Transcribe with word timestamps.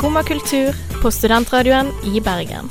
Skumma 0.00 0.22
kultur 0.22 0.74
på 1.02 1.10
studentradioen 1.10 1.86
i 2.14 2.20
Bergen. 2.24 2.70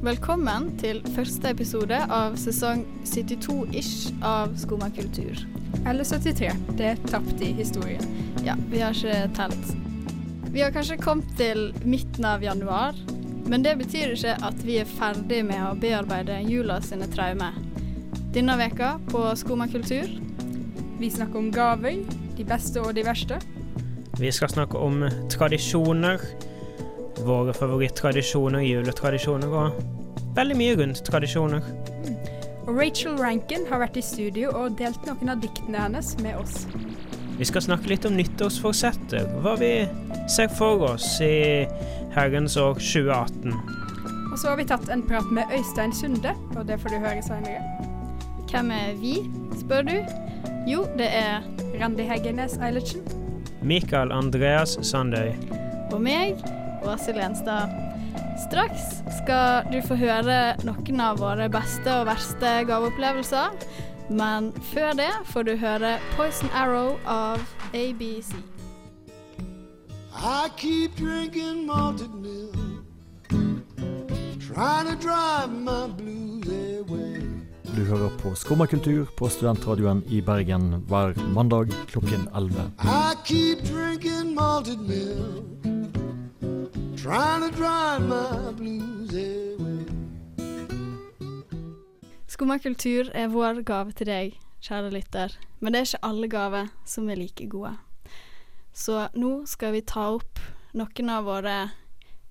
Velkommen 0.00 0.70
til 0.80 1.02
første 1.12 1.52
episode 1.52 2.00
av 2.08 2.40
sesong 2.40 2.86
72-ish 3.04 4.08
av 4.24 4.56
Skumma 4.56 4.88
kultur. 4.96 5.36
Eller 5.84 6.08
73. 6.08 6.56
Det 6.80 6.92
er 6.94 7.06
tapt 7.12 7.44
i 7.44 7.52
historien. 7.60 8.08
Ja, 8.48 8.56
vi 8.72 8.80
har 8.80 8.96
ikke 8.96 9.34
telt. 9.36 9.74
Vi 10.48 10.64
har 10.64 10.72
kanskje 10.72 10.96
kommet 10.96 11.28
til 11.36 11.74
midten 11.84 12.24
av 12.24 12.40
januar, 12.40 12.96
men 13.52 13.68
det 13.68 13.76
betyr 13.84 14.16
ikke 14.16 14.40
at 14.40 14.64
vi 14.64 14.80
er 14.80 14.88
ferdig 14.96 15.44
med 15.44 15.60
å 15.60 15.76
bearbeide 15.76 16.40
jula 16.48 16.80
sine 16.80 17.12
traumer. 17.12 17.66
Denne 18.30 18.54
veka 18.54 19.00
på 19.10 19.24
Skumma 19.34 19.66
kultur 19.68 20.06
Vi 20.98 21.10
snakker 21.10 21.38
om 21.38 21.48
gaver, 21.50 21.96
de 22.36 22.44
beste 22.46 22.78
og 22.78 22.94
de 22.94 23.02
verste. 23.02 23.40
Vi 24.20 24.30
skal 24.30 24.52
snakke 24.52 24.78
om 24.78 25.02
tradisjoner. 25.32 26.20
Våre 27.26 27.54
favorittradisjoner, 27.56 28.60
juletradisjoner 28.60 29.50
og 29.50 29.80
veldig 30.36 30.58
mye 30.60 30.76
rundt 30.78 31.02
tradisjoner. 31.08 31.66
Og 32.68 32.78
Rachel 32.78 33.18
Rankin 33.18 33.66
har 33.66 33.82
vært 33.82 33.98
i 33.98 34.04
studio 34.04 34.52
og 34.54 34.78
delt 34.78 35.08
noen 35.08 35.34
av 35.34 35.42
diktene 35.42 35.88
hennes 35.88 36.14
med 36.22 36.38
oss. 36.38 36.66
Vi 37.40 37.48
skal 37.48 37.64
snakke 37.64 37.90
litt 37.90 38.06
om 38.06 38.14
nyttårsforsetter, 38.20 39.26
hva 39.42 39.56
vi 39.58 39.72
ser 40.30 40.52
for 40.54 40.92
oss 40.92 41.16
i 41.24 41.64
herrens 42.14 42.60
år 42.60 42.76
2018. 42.78 43.56
Og 44.30 44.36
så 44.38 44.52
har 44.52 44.60
vi 44.60 44.68
tatt 44.70 44.92
en 44.92 45.02
prat 45.02 45.32
med 45.34 45.50
Øystein 45.56 45.96
Sunde, 45.96 46.36
og 46.54 46.68
det 46.68 46.78
får 46.78 46.94
du 46.94 47.00
høre 47.02 47.24
senere. 47.26 47.89
Hvem 48.50 48.70
er 48.70 48.94
vi, 48.98 49.14
spør 49.60 49.82
du? 49.86 49.96
Jo, 50.66 50.84
det 50.98 51.06
er 51.14 51.42
Randi 51.80 52.02
Heggenes 52.02 52.56
Eilertsen. 52.62 53.04
Mikael 53.62 54.12
Andreas 54.12 54.78
Sandøy. 54.82 55.32
og 55.92 56.00
meg, 56.02 56.36
Åse 56.86 57.12
Lenstad. 57.12 57.68
Straks 58.48 59.02
skal 59.20 59.66
du 59.72 59.80
få 59.86 59.94
høre 60.00 60.56
noen 60.64 61.00
av 61.00 61.20
våre 61.20 61.48
beste 61.52 61.92
og 62.00 62.06
verste 62.08 62.52
gaveopplevelser. 62.66 63.54
Men 64.10 64.50
før 64.72 64.96
det 64.98 65.10
får 65.30 65.42
du 65.46 65.52
høre 65.60 65.98
Poison 66.16 66.50
Arrow 66.54 66.96
av 67.06 67.38
ABC. 67.74 68.32
I 70.20 70.48
keep 70.56 70.96
drinking 70.96 71.66
malted 71.66 72.10
milk, 72.14 72.56
trying 74.40 74.86
to 74.90 74.96
drive 74.96 75.50
my 75.52 75.86
blues 75.86 76.48
away. 76.48 77.09
Du 77.76 77.84
hører 77.84 78.10
på 78.18 78.32
Skummakultur 78.34 79.06
på 79.16 79.28
studentradioen 79.30 80.00
i 80.10 80.18
Bergen 80.20 80.80
hver 80.90 81.14
mandag 81.34 81.70
klokken 81.86 82.26
11. 82.34 82.64
I 82.82 83.14
keep 83.24 83.62
drinking 83.62 84.34
malted 84.34 84.80
milk, 84.80 85.44
trying 86.96 87.44
to 87.44 87.50
drive 87.54 88.02
my 88.08 88.50
blues 88.58 89.14
away. 89.14 89.86
Skumma 92.26 92.58
kultur 92.58 93.12
er 93.14 93.30
vår 93.30 93.62
gave 93.62 93.94
til 93.94 94.10
deg, 94.10 94.34
kjære 94.66 94.90
lytter. 94.90 95.38
Men 95.60 95.72
det 95.72 95.80
er 95.80 95.88
ikke 95.92 96.04
alle 96.10 96.28
gaver 96.28 96.74
som 96.84 97.08
er 97.10 97.22
like 97.22 97.48
gode. 97.48 97.76
Så 98.74 99.06
nå 99.14 99.44
skal 99.46 99.78
vi 99.78 99.86
ta 99.86 100.10
opp 100.18 100.42
noen 100.74 101.10
av 101.14 101.26
våre 101.30 101.56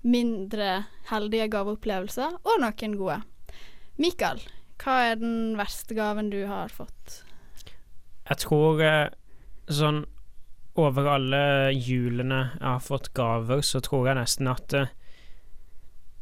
mindre 0.04 0.86
heldige 1.10 1.48
gaveopplevelser, 1.52 2.40
og 2.44 2.60
noen 2.60 2.96
gode. 3.00 3.22
Mikael, 4.00 4.40
hva 4.80 4.94
er 5.10 5.18
den 5.20 5.56
verste 5.58 5.94
gaven 5.98 6.30
du 6.32 6.40
har 6.48 6.68
fått? 6.72 7.20
Jeg 8.30 8.38
tror 8.44 8.80
eh, 8.84 9.08
sånn 9.68 10.04
over 10.80 11.08
alle 11.10 11.40
julene 11.74 12.38
jeg 12.54 12.64
har 12.68 12.80
fått 12.84 13.10
gaver, 13.18 13.60
så 13.66 13.80
tror 13.84 14.06
jeg 14.08 14.16
nesten 14.20 14.48
at 14.48 14.72
eh, 14.78 14.92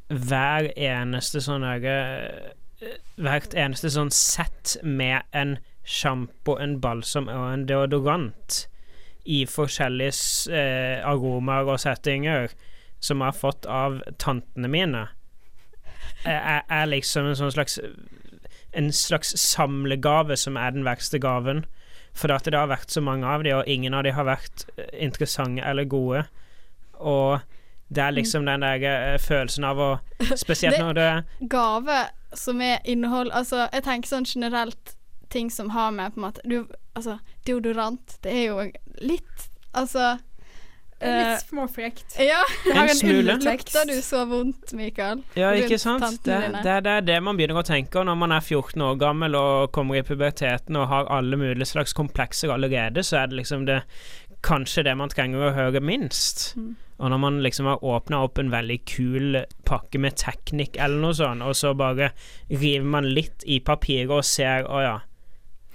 hver 0.09 0.71
eneste 0.75 1.43
sånn 1.45 1.67
derre 1.67 1.99
eh, 2.81 2.95
Hvert 3.19 3.57
eneste 3.59 3.91
sånn 3.91 4.13
sett 4.15 4.77
med 4.87 5.25
en 5.35 5.57
sjampo, 5.83 6.55
en 6.63 6.77
balsam 6.79 7.27
og 7.33 7.47
en 7.51 7.65
deodorant 7.67 8.61
i 9.29 9.41
forskjellige 9.51 10.55
eh, 10.55 11.03
aromaer 11.03 11.67
og 11.73 11.81
settinger 11.83 12.53
som 13.03 13.19
jeg 13.25 13.33
har 13.33 13.37
fått 13.41 13.67
av 13.67 13.99
tantene 14.23 14.71
mine, 14.71 15.03
er- 16.23 16.63
er 16.71 16.87
liksom 16.93 17.27
en 17.33 17.37
sånn 17.41 17.51
slags 17.57 17.81
En 18.79 18.93
slags 18.95 19.35
samlegave 19.43 20.37
som 20.39 20.57
er 20.61 20.71
den 20.77 20.85
verste 20.87 21.19
gaven. 21.23 21.65
For 22.19 22.33
at 22.35 22.47
det 22.49 22.55
har 22.59 22.71
vært 22.71 22.91
så 22.91 23.03
mange 23.05 23.27
av 23.27 23.43
dem, 23.47 23.59
og 23.61 23.69
ingen 23.71 23.95
av 23.95 24.03
dem 24.07 24.15
har 24.17 24.27
vært 24.27 24.65
eh, 24.79 24.89
interessante 25.05 25.63
eller 25.67 25.85
gode. 25.91 26.25
Og 26.99 27.41
det 27.95 28.03
er 28.05 28.11
liksom 28.17 28.47
den 28.49 28.65
der 28.65 28.83
eh, 28.89 29.19
følelsen 29.23 29.65
av 29.65 29.79
å 29.81 29.91
Spesielt 30.45 30.77
Det- 30.77 30.83
når 30.85 30.95
det 30.99 31.49
Gave 31.51 31.99
som 32.37 32.61
er 32.61 32.79
innhold 32.85 33.31
Altså, 33.33 33.69
jeg 33.73 33.85
tenker 33.87 34.11
sånn 34.11 34.27
generelt 34.29 34.95
ting 35.33 35.49
som 35.53 35.71
har 35.71 35.91
med 35.97 36.13
på 36.15 36.21
en 36.21 36.27
måte 36.27 36.43
du, 36.45 36.67
Altså, 36.95 37.19
deodorant, 37.47 38.19
det 38.25 38.33
er 38.35 38.45
jo 38.51 38.67
litt 39.01 39.47
Altså 39.73 40.03
er 40.19 40.19
litt 41.07 41.45
småfrekt. 41.47 42.17
Ja. 42.19 42.41
Det 42.65 42.75
har 42.75 42.85
En 42.85 42.91
en 42.91 42.97
smule. 42.97 43.37
Lukter 43.45 43.87
du 43.87 44.03
så 44.03 44.25
vondt, 44.29 44.73
Mikael? 44.73 45.23
Ja, 45.39 45.53
ikke 45.55 45.79
sant? 45.79 46.25
Det, 46.25 46.39
det, 46.65 46.79
det 46.85 46.95
er 46.99 47.07
det 47.07 47.19
man 47.23 47.39
begynner 47.39 47.61
å 47.61 47.67
tenke 47.67 48.03
når 48.05 48.19
man 48.19 48.35
er 48.35 48.43
14 48.43 48.83
år 48.83 48.99
gammel 49.01 49.39
og 49.39 49.71
kommer 49.75 50.01
i 50.01 50.07
puberteten 50.07 50.79
og 50.79 50.89
har 50.91 51.11
alle 51.13 51.39
mulige 51.39 51.71
slags 51.71 51.95
komplekser 51.97 52.53
allerede, 52.55 53.05
så 53.07 53.23
er 53.23 53.31
det 53.31 53.43
liksom 53.43 53.67
det 53.69 53.83
kanskje 54.47 54.85
det 54.87 54.95
man 54.99 55.11
trenger 55.11 55.49
å 55.49 55.55
høre 55.55 55.83
minst. 55.83 56.53
Mm. 56.57 56.77
Og 56.99 57.13
når 57.13 57.21
man 57.23 57.41
liksom 57.43 57.67
har 57.71 57.85
åpna 57.85 58.23
opp 58.27 58.39
en 58.43 58.51
veldig 58.51 58.79
kul 58.91 59.41
pakke 59.69 60.01
med 60.03 60.19
teknikk 60.19 60.79
eller 60.83 60.99
noe 61.03 61.15
sånt, 61.15 61.45
og 61.47 61.55
så 61.59 61.75
bare 61.79 62.11
river 62.51 62.87
man 62.87 63.07
litt 63.07 63.47
i 63.47 63.61
papiret 63.63 64.11
og 64.15 64.27
ser 64.27 64.67
å 64.67 64.83
ja, 64.83 64.97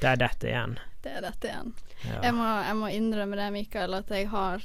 det 0.01 0.09
er 0.13 0.22
dette 0.25 0.51
igjen. 0.51 0.78
Det 1.03 1.16
er 1.16 1.23
dette 1.23 1.47
igjen. 1.47 1.75
Ja. 2.03 2.19
Jeg, 2.25 2.35
må, 2.35 2.47
jeg 2.67 2.79
må 2.79 2.91
innrømme 2.91 3.39
det, 3.39 3.51
Mikael, 3.56 3.95
at 3.95 4.12
jeg 4.12 4.28
har 4.33 4.63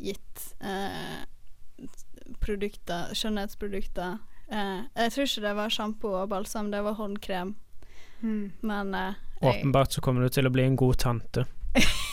gitt 0.00 0.44
eh, 0.60 1.22
produkter, 2.40 3.14
skjønnhetsprodukter 3.16 4.18
eh, 4.52 4.86
Jeg 4.96 5.12
tror 5.14 5.28
ikke 5.28 5.44
det 5.46 5.56
var 5.58 5.74
sjampo 5.74 6.14
og 6.22 6.30
balsam, 6.32 6.70
det 6.72 6.82
var 6.84 6.98
håndkrem. 6.98 7.54
Mm. 8.20 8.52
Men 8.60 8.94
eh, 8.94 9.20
Åpenbart 9.40 9.92
så 9.92 10.04
kommer 10.04 10.22
du 10.22 10.32
til 10.32 10.48
å 10.48 10.52
bli 10.52 10.66
en 10.68 10.76
god 10.76 11.00
tante. 11.00 11.46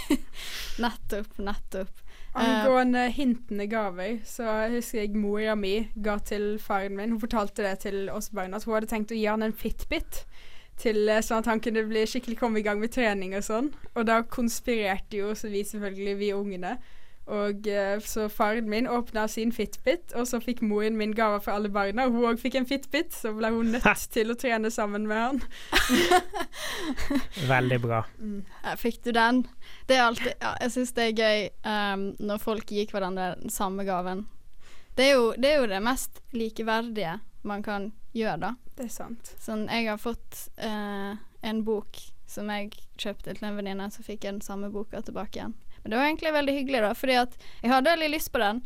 nettopp, 0.83 1.39
nettopp. 1.43 2.03
Eh, 2.37 2.43
Angående 2.43 3.07
hintende 3.09 3.65
gaver, 3.65 4.19
så 4.25 4.45
husker 4.71 5.01
jeg 5.01 5.17
mora 5.17 5.55
mi 5.57 5.89
ga 5.95 6.19
til 6.19 6.55
faren 6.61 6.95
min 6.97 7.15
Hun 7.15 7.23
fortalte 7.23 7.65
det 7.65 7.79
til 7.87 8.11
oss 8.13 8.29
barna, 8.29 8.57
at 8.57 8.67
hun 8.67 8.77
hadde 8.77 8.91
tenkt 8.91 9.11
å 9.11 9.17
gi 9.17 9.25
han 9.25 9.43
en 9.45 9.55
Fitbit. 9.55 10.23
Til, 10.77 11.07
eh, 11.09 11.23
sånn 11.25 11.41
at 11.41 11.49
han 11.49 11.59
kunne 11.63 11.87
bli 11.89 12.05
skikkelig 12.05 12.37
komme 12.37 12.61
i 12.61 12.65
gang 12.65 12.79
med 12.79 12.93
trening 12.93 13.33
og 13.35 13.43
sånn. 13.43 13.71
Og 13.95 14.05
da 14.05 14.21
konspirerte 14.21 15.17
jo 15.17 15.33
så 15.33 15.49
vi 15.49 15.63
selvfølgelig, 15.65 16.17
vi 16.19 16.33
ungene. 16.37 16.77
Og 17.27 17.67
eh, 17.67 17.99
så 17.99 18.29
faren 18.31 18.69
min 18.71 18.87
åpna 18.87 19.25
sin 19.27 19.51
Fitbit, 19.51 20.13
og 20.15 20.27
så 20.29 20.39
fikk 20.39 20.61
moren 20.63 20.95
min 20.97 21.11
gaver 21.15 21.41
for 21.43 21.57
alle 21.57 21.69
barna. 21.69 22.05
Og 22.07 22.15
Hun 22.15 22.27
òg 22.29 22.39
fikk 22.39 22.55
en 22.55 22.67
Fitbit, 22.69 23.11
så 23.11 23.33
ble 23.35 23.51
hun 23.51 23.71
nødt 23.75 24.05
til 24.13 24.31
å 24.31 24.37
trene 24.39 24.71
sammen 24.71 25.09
med 25.09 25.19
han. 25.19 25.41
Veldig 27.51 27.81
bra. 27.83 28.01
Ja, 28.63 28.77
fikk 28.79 29.01
du 29.03 29.11
den? 29.15 29.43
Det 29.87 29.99
er 29.99 30.05
alltid 30.05 30.33
ja, 30.39 30.55
Jeg 30.63 30.75
syns 30.77 30.95
det 30.95 31.09
er 31.09 31.19
gøy 31.19 31.45
um, 31.67 32.09
når 32.31 32.43
folk 32.43 32.71
gir 32.71 32.87
hverandre 32.91 33.33
den 33.41 33.51
samme 33.53 33.83
gaven. 33.87 34.25
Det 34.97 35.11
er, 35.11 35.19
jo, 35.19 35.33
det 35.37 35.51
er 35.51 35.59
jo 35.61 35.69
det 35.69 35.83
mest 35.83 36.23
likeverdige 36.33 37.19
man 37.47 37.61
kan 37.63 37.91
gjøre, 38.17 38.39
da. 38.47 38.53
Det 38.77 38.87
er 38.87 38.93
sant. 38.93 39.35
Sånn, 39.43 39.67
jeg 39.67 39.91
har 39.91 39.99
fått 40.01 40.47
uh, 40.63 41.19
en 41.45 41.63
bok 41.67 41.99
som 42.27 42.49
jeg 42.51 42.71
kjøpte 42.99 43.35
til 43.35 43.47
en 43.47 43.59
venninne, 43.59 43.87
så 43.91 44.03
fikk 44.03 44.25
jeg 44.25 44.37
den 44.37 44.45
samme 44.45 44.71
boka 44.73 45.03
tilbake 45.05 45.39
igjen. 45.39 45.55
Men 45.87 45.91
det 45.91 45.97
var 45.97 46.05
egentlig 46.05 46.31
veldig 46.33 46.53
hyggelig, 46.53 46.79
da, 46.83 46.87
fordi 46.93 47.13
at 47.15 47.35
jeg 47.61 47.71
hadde 47.71 47.91
veldig 47.93 48.07
lyst 48.11 48.31
på 48.33 48.39
den. 48.41 48.57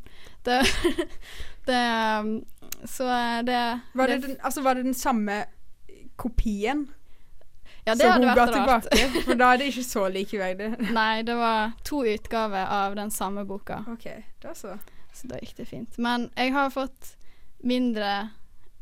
Det, 0.41 0.55
det 1.67 1.81
um, 2.19 2.31
Så 2.89 3.05
eh, 3.05 3.43
det 3.45 3.79
Var 3.93 4.07
det, 4.07 4.15
den, 4.23 4.37
altså, 4.41 4.61
var 4.61 4.73
det 4.75 4.83
den 4.83 4.93
samme 4.93 5.43
kopien 6.15 6.87
Ja, 7.85 7.93
det 7.93 7.99
som 7.99 8.11
hadde 8.11 8.25
hun 8.25 8.31
ga 8.31 8.45
vært 8.45 8.55
rart. 8.55 8.89
tilbake? 8.89 9.21
For 9.27 9.37
da 9.37 9.51
er 9.53 9.61
det 9.61 9.67
ikke 9.69 9.83
så 9.85 10.07
likeverdig. 10.09 10.71
Nei, 10.97 11.21
det 11.21 11.37
var 11.37 11.77
to 11.85 12.01
utgaver 12.09 12.65
av 12.65 12.97
den 12.97 13.13
samme 13.13 13.45
boka. 13.45 13.83
OK, 13.93 14.09
da 14.41 14.57
så. 14.57 14.79
Så 15.13 15.29
da 15.29 15.37
gikk 15.37 15.53
det 15.61 15.69
fint. 15.69 16.01
Men 16.01 16.31
jeg 16.33 16.57
har 16.57 16.73
fått 16.73 17.13
mindre, 17.61 18.31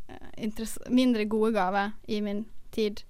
eh, 0.07 0.65
mindre 0.87 1.27
gode 1.27 1.51
gaver 1.59 1.91
i 2.07 2.23
min 2.23 2.45
tid. 2.71 3.03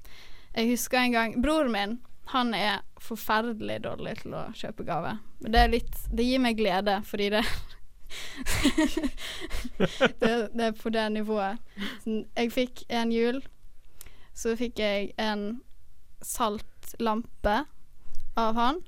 Jeg 0.56 0.74
husker 0.74 1.06
en 1.06 1.14
gang 1.14 1.42
Broren 1.42 1.72
min, 1.72 2.00
han 2.30 2.54
er 2.54 2.82
forferdelig 3.02 3.80
dårlig 3.86 4.20
til 4.22 4.36
å 4.38 4.44
kjøpe 4.58 4.86
gave. 4.86 5.16
Men 5.42 5.54
det 5.56 5.62
er 5.62 5.72
litt 5.74 5.96
Det 6.14 6.26
gir 6.28 6.42
meg 6.44 6.60
glede, 6.60 7.00
fordi 7.10 7.32
det 7.34 7.44
det, 10.22 10.50
det 10.54 10.64
er 10.66 10.78
på 10.78 10.90
det 10.90 11.06
nivået. 11.14 11.58
Jeg 12.08 12.52
fikk 12.54 12.84
en 12.90 13.12
jul, 13.14 13.42
så 14.34 14.56
fikk 14.58 14.82
jeg 14.82 15.12
en 15.22 15.62
saltlampe 16.26 17.60
av 18.40 18.58
han, 18.58 18.82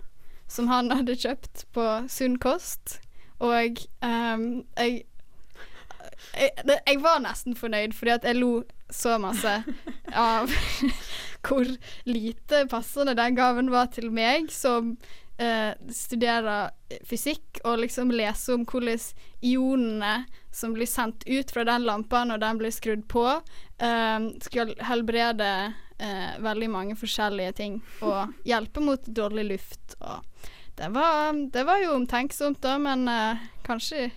som 0.49 0.71
han 0.71 0.89
hadde 0.93 1.19
kjøpt 1.21 1.67
på 1.75 1.85
Sunn 2.09 2.39
kost. 2.41 2.97
Og 3.41 3.81
um, 4.01 4.63
jeg, 4.77 5.03
jeg 6.35 6.79
Jeg 6.87 7.01
var 7.03 7.19
nesten 7.23 7.55
fornøyd, 7.55 7.93
fordi 7.97 8.11
at 8.11 8.27
jeg 8.27 8.39
lo 8.39 8.63
så 8.91 9.17
masse 9.21 9.63
av 10.13 10.51
hvor 11.47 11.65
lite 12.05 12.65
passende 12.69 13.15
den 13.17 13.35
gaven 13.35 13.71
var 13.71 13.89
til 13.93 14.11
meg, 14.13 14.51
som 14.53 14.95
eh, 15.41 15.73
studerer 15.89 16.71
fysikk, 17.07 17.61
og 17.63 17.81
liksom 17.81 18.11
leser 18.13 18.59
om 18.59 18.65
hvordan 18.67 18.99
ionene 19.41 20.25
som 20.53 20.75
blir 20.75 20.89
sendt 20.89 21.23
ut 21.27 21.51
fra 21.51 21.65
den 21.67 21.87
lampa 21.87 22.23
når 22.27 22.43
den 22.43 22.61
blir 22.61 22.75
skrudd 22.75 23.07
på, 23.09 23.25
eh, 23.79 24.19
skal 24.43 24.75
helbrede 24.85 25.51
eh, 25.97 26.33
veldig 26.43 26.69
mange 26.69 26.97
forskjellige 26.99 27.57
ting 27.61 27.79
og 28.01 28.33
hjelpe 28.47 28.83
mot 28.83 29.05
dårlig 29.07 29.47
luft. 29.53 29.95
Og 30.01 30.25
det 30.77 30.91
var, 30.93 31.33
det 31.53 31.65
var 31.67 31.81
jo 31.83 31.95
omtenksomt, 31.95 32.61
da, 32.63 32.77
men 32.81 33.07
eh, 33.09 33.47
kanskje 33.65 34.09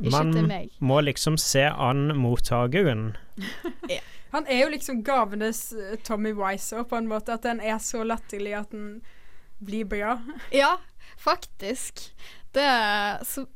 Man 0.00 0.52
må 0.78 1.00
liksom 1.00 1.38
se 1.38 1.64
an 1.70 2.16
mottakeren. 2.16 3.16
Han 4.30 4.46
er 4.46 4.58
jo 4.62 4.68
liksom 4.68 5.02
gavenes 5.04 5.72
eh, 5.72 5.96
Tommy 6.04 6.32
Wiseau, 6.36 6.84
på 6.84 6.96
en 6.96 7.08
måte. 7.08 7.32
At 7.38 7.42
den 7.48 7.60
er 7.64 7.78
så 7.80 8.04
latterlig 8.04 8.54
at 8.58 8.70
den 8.74 9.00
blir 9.58 9.84
bra. 9.88 10.18
Ja, 10.52 10.76
faktisk. 11.18 12.14
Det 12.52 12.68
så, 13.26 13.46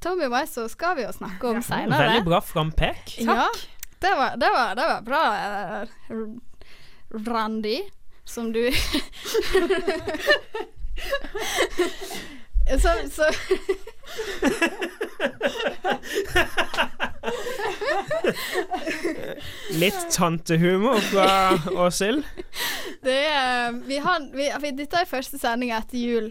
Tommy 0.00 0.28
Wiseau 0.28 0.68
skal 0.68 0.96
vi 0.96 1.02
jo 1.06 1.12
snakke 1.12 1.48
om 1.48 1.62
seinere. 1.64 2.06
Veldig 2.08 2.24
bra 2.28 2.40
frampek. 2.44 3.16
Ja, 3.20 3.48
det 4.00 4.12
var, 4.16 4.36
det 4.40 4.50
var, 4.52 4.74
det 4.76 4.84
var 4.92 5.00
bra, 5.08 5.36
eh, 5.36 5.88
Randi, 7.10 7.80
som 8.24 8.52
du 8.52 8.70
Så, 12.78 12.88
så 13.10 13.24
Litt 19.70 20.10
tantehumor 20.10 21.00
fra 21.00 21.58
Åshild. 21.72 22.24
Det 23.02 23.26
er 23.26 23.72
vi 23.72 23.98
har, 23.98 24.36
vi, 24.36 24.52
vi, 24.60 24.70
Dette 24.76 25.02
er 25.02 25.08
første 25.08 25.38
sending 25.40 25.72
etter 25.74 25.98
jul, 25.98 26.30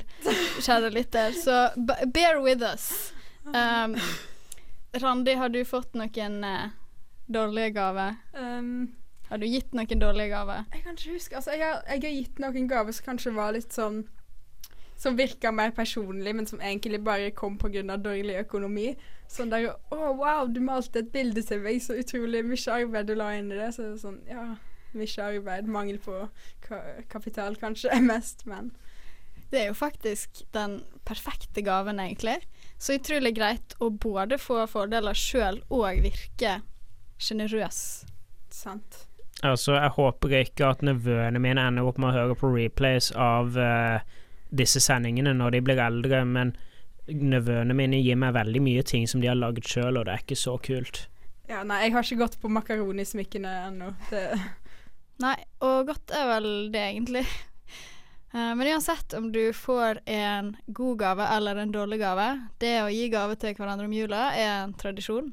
kjære 0.62 0.92
lytter, 0.94 1.34
så 1.36 1.70
bear 2.14 2.42
with 2.44 2.64
us. 2.64 3.14
Um, 3.50 3.96
Randi, 4.94 5.34
har 5.40 5.50
du 5.50 5.64
fått 5.66 5.96
noen 5.98 6.44
uh, 6.46 6.70
dårlige 7.28 7.74
gaver? 7.78 8.16
Um, 8.38 8.92
har 9.30 9.38
du 9.38 9.46
gitt 9.46 9.74
noen 9.78 10.02
dårlige 10.02 10.34
gaver? 10.34 10.66
Jeg 10.74 10.84
kan 10.86 10.98
ikke 10.98 11.16
huske 11.16 11.38
Altså, 11.38 11.52
jeg 11.54 11.66
har, 11.66 11.84
jeg 11.88 12.02
har 12.04 12.16
gitt 12.18 12.40
noen 12.42 12.70
gaver 12.70 12.96
som 12.96 13.12
kanskje 13.12 13.36
var 13.36 13.54
litt 13.56 13.74
sånn 13.76 14.04
Som 15.00 15.16
virka 15.16 15.52
mer 15.56 15.72
personlig, 15.72 16.34
men 16.36 16.48
som 16.48 16.60
egentlig 16.60 17.00
bare 17.04 17.32
kom 17.32 17.58
pga. 17.58 17.98
dårlig 17.98 18.36
økonomi. 18.42 18.96
Sånn 19.32 19.52
der 19.52 19.70
Å, 19.72 19.98
wow, 20.18 20.48
du 20.52 20.60
malte 20.60 21.00
et 21.00 21.12
bilde 21.14 21.42
til 21.46 21.62
meg. 21.64 21.80
Så 21.82 21.96
utrolig 22.02 22.44
mye 22.44 22.74
arbeid 22.74 23.08
du 23.08 23.16
la 23.16 23.32
inn 23.38 23.52
i 23.52 23.56
det. 23.56 23.72
Så 23.76 23.86
det 23.86 23.94
er 23.94 24.02
sånn, 24.04 24.20
ja 24.28 24.50
Mye 24.98 25.22
arbeid. 25.22 25.68
Mangel 25.70 26.00
på 26.02 26.16
ka 26.66 26.80
kapital 27.12 27.58
kanskje 27.62 27.92
er 27.94 28.02
mest, 28.02 28.48
men 28.50 28.72
Det 29.52 29.62
er 29.62 29.68
jo 29.68 29.74
faktisk 29.74 30.44
den 30.54 30.84
perfekte 31.06 31.62
gaven, 31.66 32.00
egentlig. 32.00 32.36
Så 32.78 33.00
utrolig 33.00 33.32
greit 33.38 33.74
å 33.82 33.90
både 33.90 34.38
få 34.38 34.62
fordeler 34.70 35.18
sjøl 35.18 35.58
og 35.74 36.04
virke 36.04 36.60
sjenerøs. 37.18 37.80
Sant. 38.54 39.06
Altså, 39.42 39.74
jeg 39.74 39.90
håper 39.96 40.36
ikke 40.44 40.70
at 40.70 40.84
nevøene 40.86 41.42
mine 41.42 41.64
ender 41.66 41.88
opp 41.90 41.98
med 41.98 42.12
å 42.12 42.18
høre 42.18 42.38
på 42.38 42.52
replays 42.54 43.10
av 43.16 43.58
eh, 43.58 44.06
disse 44.50 44.82
sendingene 44.82 45.36
når 45.38 45.58
de 45.58 45.64
blir 45.66 45.82
eldre, 45.84 46.24
men 46.26 46.56
nevøene 47.10 47.76
mine 47.78 48.02
gir 48.02 48.18
meg 48.22 48.36
veldig 48.38 48.62
mye 48.64 48.86
ting 48.86 49.08
som 49.10 49.22
de 49.22 49.30
har 49.30 49.38
laget 49.38 49.68
sjøl, 49.70 49.98
og 49.98 50.08
det 50.08 50.16
er 50.16 50.24
ikke 50.26 50.40
så 50.40 50.58
kult. 50.62 51.06
Ja, 51.50 51.64
nei, 51.66 51.84
jeg 51.86 51.96
har 51.96 52.06
ikke 52.06 52.24
gått 52.24 52.38
på 52.42 52.52
makaronismikkene 52.54 53.54
ennå. 53.70 53.94
Det 54.12 54.26
Nei, 55.20 55.36
og 55.66 55.90
godt 55.90 56.14
er 56.16 56.28
vel 56.36 56.50
det, 56.74 56.88
egentlig. 56.94 57.28
Eh, 58.30 58.52
men 58.54 58.68
uansett 58.70 59.14
om 59.18 59.32
du 59.34 59.54
får 59.58 60.04
en 60.06 60.52
god 60.78 61.00
gave 61.00 61.26
eller 61.34 61.58
en 61.58 61.72
dårlig 61.74 61.98
gave 61.98 62.28
Det 62.62 62.76
å 62.84 62.92
gi 62.94 63.08
gave 63.10 63.34
til 63.42 63.56
hverandre 63.58 63.88
om 63.90 63.96
jula 63.96 64.28
er 64.38 64.52
en 64.52 64.76
tradisjon, 64.78 65.32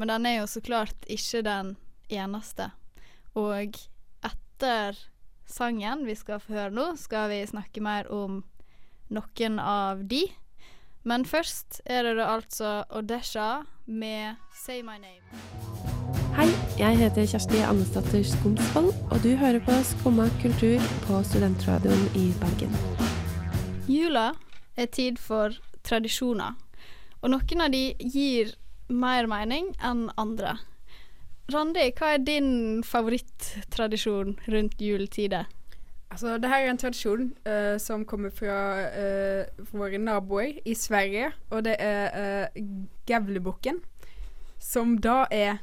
men 0.00 0.08
den 0.08 0.24
er 0.24 0.38
jo 0.38 0.46
så 0.48 0.62
klart 0.64 1.04
ikke 1.12 1.42
den 1.44 1.74
eneste. 2.08 2.70
Og 3.36 3.76
etter 4.24 4.96
sangen 5.44 6.06
vi 6.08 6.16
skal 6.16 6.40
få 6.40 6.56
høre 6.56 6.72
nå, 6.72 6.86
skal 6.96 7.28
vi 7.34 7.42
snakke 7.52 7.84
mer 7.84 8.08
om 8.08 8.40
noen 9.08 9.58
av 9.58 10.04
de. 10.08 10.26
Men 11.08 11.24
først 11.24 11.80
er 11.86 12.04
det 12.04 12.16
da 12.18 12.28
altså 12.34 12.84
Odesha 12.90 13.64
med 13.86 14.36
'Say 14.52 14.82
My 14.82 14.98
Name'. 15.00 15.24
Hei, 16.36 16.48
jeg 16.78 16.98
heter 16.98 17.26
Kjersti 17.26 17.62
Andesdatter 17.66 18.22
Skomsvold, 18.22 18.92
og 19.10 19.22
du 19.22 19.36
hører 19.36 19.58
på 19.64 19.74
Skumma 19.82 20.28
kultur 20.42 20.78
på 21.06 21.22
Studentradioen 21.24 22.04
i 22.14 22.32
Bergen. 22.40 22.74
Jula 23.88 24.32
er 24.76 24.86
tid 24.86 25.18
for 25.18 25.50
tradisjoner, 25.82 26.54
og 27.22 27.30
noen 27.30 27.60
av 27.60 27.72
de 27.72 27.94
gir 27.98 28.54
mer 28.88 29.26
mening 29.26 29.72
enn 29.82 30.10
andre. 30.16 30.58
Randi, 31.48 31.90
hva 31.96 32.14
er 32.14 32.18
din 32.18 32.82
favorittradisjon 32.84 34.36
rundt 34.52 34.82
juletider? 34.84 35.48
Altså, 36.10 36.38
det 36.40 36.48
her 36.48 36.64
er 36.64 36.70
en 36.72 36.78
tradisjon 36.80 37.26
uh, 37.46 37.76
som 37.78 38.04
kommer 38.08 38.30
fra 38.32 38.58
uh, 38.88 39.64
våre 39.76 39.98
naboer 40.00 40.56
i 40.64 40.74
Sverige, 40.74 41.30
og 41.50 41.64
det 41.66 41.76
er 41.78 42.46
uh, 42.48 42.62
Gavlebukken, 43.06 43.82
som 44.58 44.96
da 44.98 45.24
er 45.30 45.58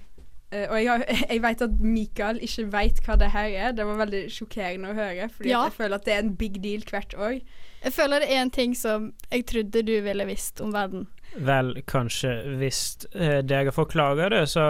Uh, 0.54 0.70
Og 0.72 0.78
jeg, 0.78 0.88
har- 0.92 1.26
jeg 1.34 1.42
vet 1.42 1.62
at 1.66 1.80
Mikael 1.82 2.38
ikke 2.46 2.64
vet 2.72 3.00
hva 3.04 3.16
det 3.18 3.32
her 3.34 3.48
er. 3.50 3.72
Det 3.74 3.86
var 3.90 3.98
veldig 3.98 4.20
sjokkerende 4.32 4.92
å 4.92 4.94
høre, 4.94 5.26
fordi 5.34 5.50
Ja. 5.50 5.64
jeg 5.66 5.74
føler 5.74 5.96
at 5.98 6.06
det 6.06 6.14
er 6.14 6.20
en 6.22 6.36
big 6.38 6.60
deal 6.64 6.84
hvert 6.86 7.16
år. 7.18 7.40
Jeg 7.84 7.94
føler 7.96 8.22
det 8.22 8.30
er 8.30 8.42
en 8.44 8.52
ting 8.54 8.76
som 8.78 9.08
jeg 9.34 9.46
trodde 9.50 9.82
du 9.84 9.92
ville 10.06 10.28
visst 10.30 10.62
om 10.62 10.72
verden. 10.72 11.08
Vel, 11.36 11.74
kanskje 11.90 12.36
hvis 12.62 12.84
eh, 13.16 13.42
dere 13.42 13.74
forklarer 13.74 14.30
det, 14.30 14.44
så 14.54 14.68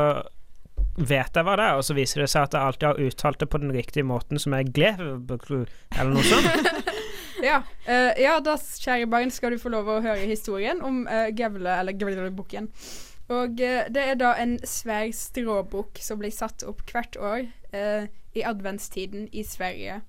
vet 0.95 1.35
jeg 1.35 1.43
hva 1.43 1.55
det 1.59 1.65
er, 1.65 1.79
og 1.79 1.83
så 1.83 1.95
viser 1.97 2.23
det 2.23 2.29
seg 2.31 2.47
at 2.47 2.55
jeg 2.55 2.69
alltid 2.69 2.87
har 2.87 3.01
uttalt 3.03 3.41
det 3.41 3.49
på 3.51 3.59
den 3.59 3.73
riktige 3.75 4.07
måten, 4.07 4.39
som 4.39 4.55
er 4.55 4.67
glebeklu, 4.67 5.65
eller 5.95 6.13
noe 6.15 6.27
sånt. 6.27 6.71
Ja, 7.43 7.63
Uh, 7.85 8.15
ja, 8.17 8.39
da, 8.41 8.55
kjære 8.57 9.05
barn, 9.05 9.29
skal 9.29 9.53
du 9.53 9.59
få 9.61 9.69
lov 9.69 9.85
å 9.91 9.99
høre 10.01 10.25
historien 10.25 10.79
om 10.81 11.03
uh, 11.05 11.27
Gevle, 11.37 11.69
eller 11.69 11.93
Gevlebukken. 11.93 12.71
Og 13.29 13.61
uh, 13.61 13.83
det 13.93 14.01
er 14.01 14.17
da 14.17 14.31
en 14.41 14.55
svær 14.65 15.11
stråbukk 15.13 16.01
som 16.01 16.17
blir 16.17 16.33
satt 16.33 16.65
opp 16.65 16.81
hvert 16.89 17.13
år 17.21 17.43
uh, 17.75 18.07
i 18.33 18.41
adventstiden 18.41 19.27
i 19.29 19.43
Sverige. 19.45 19.99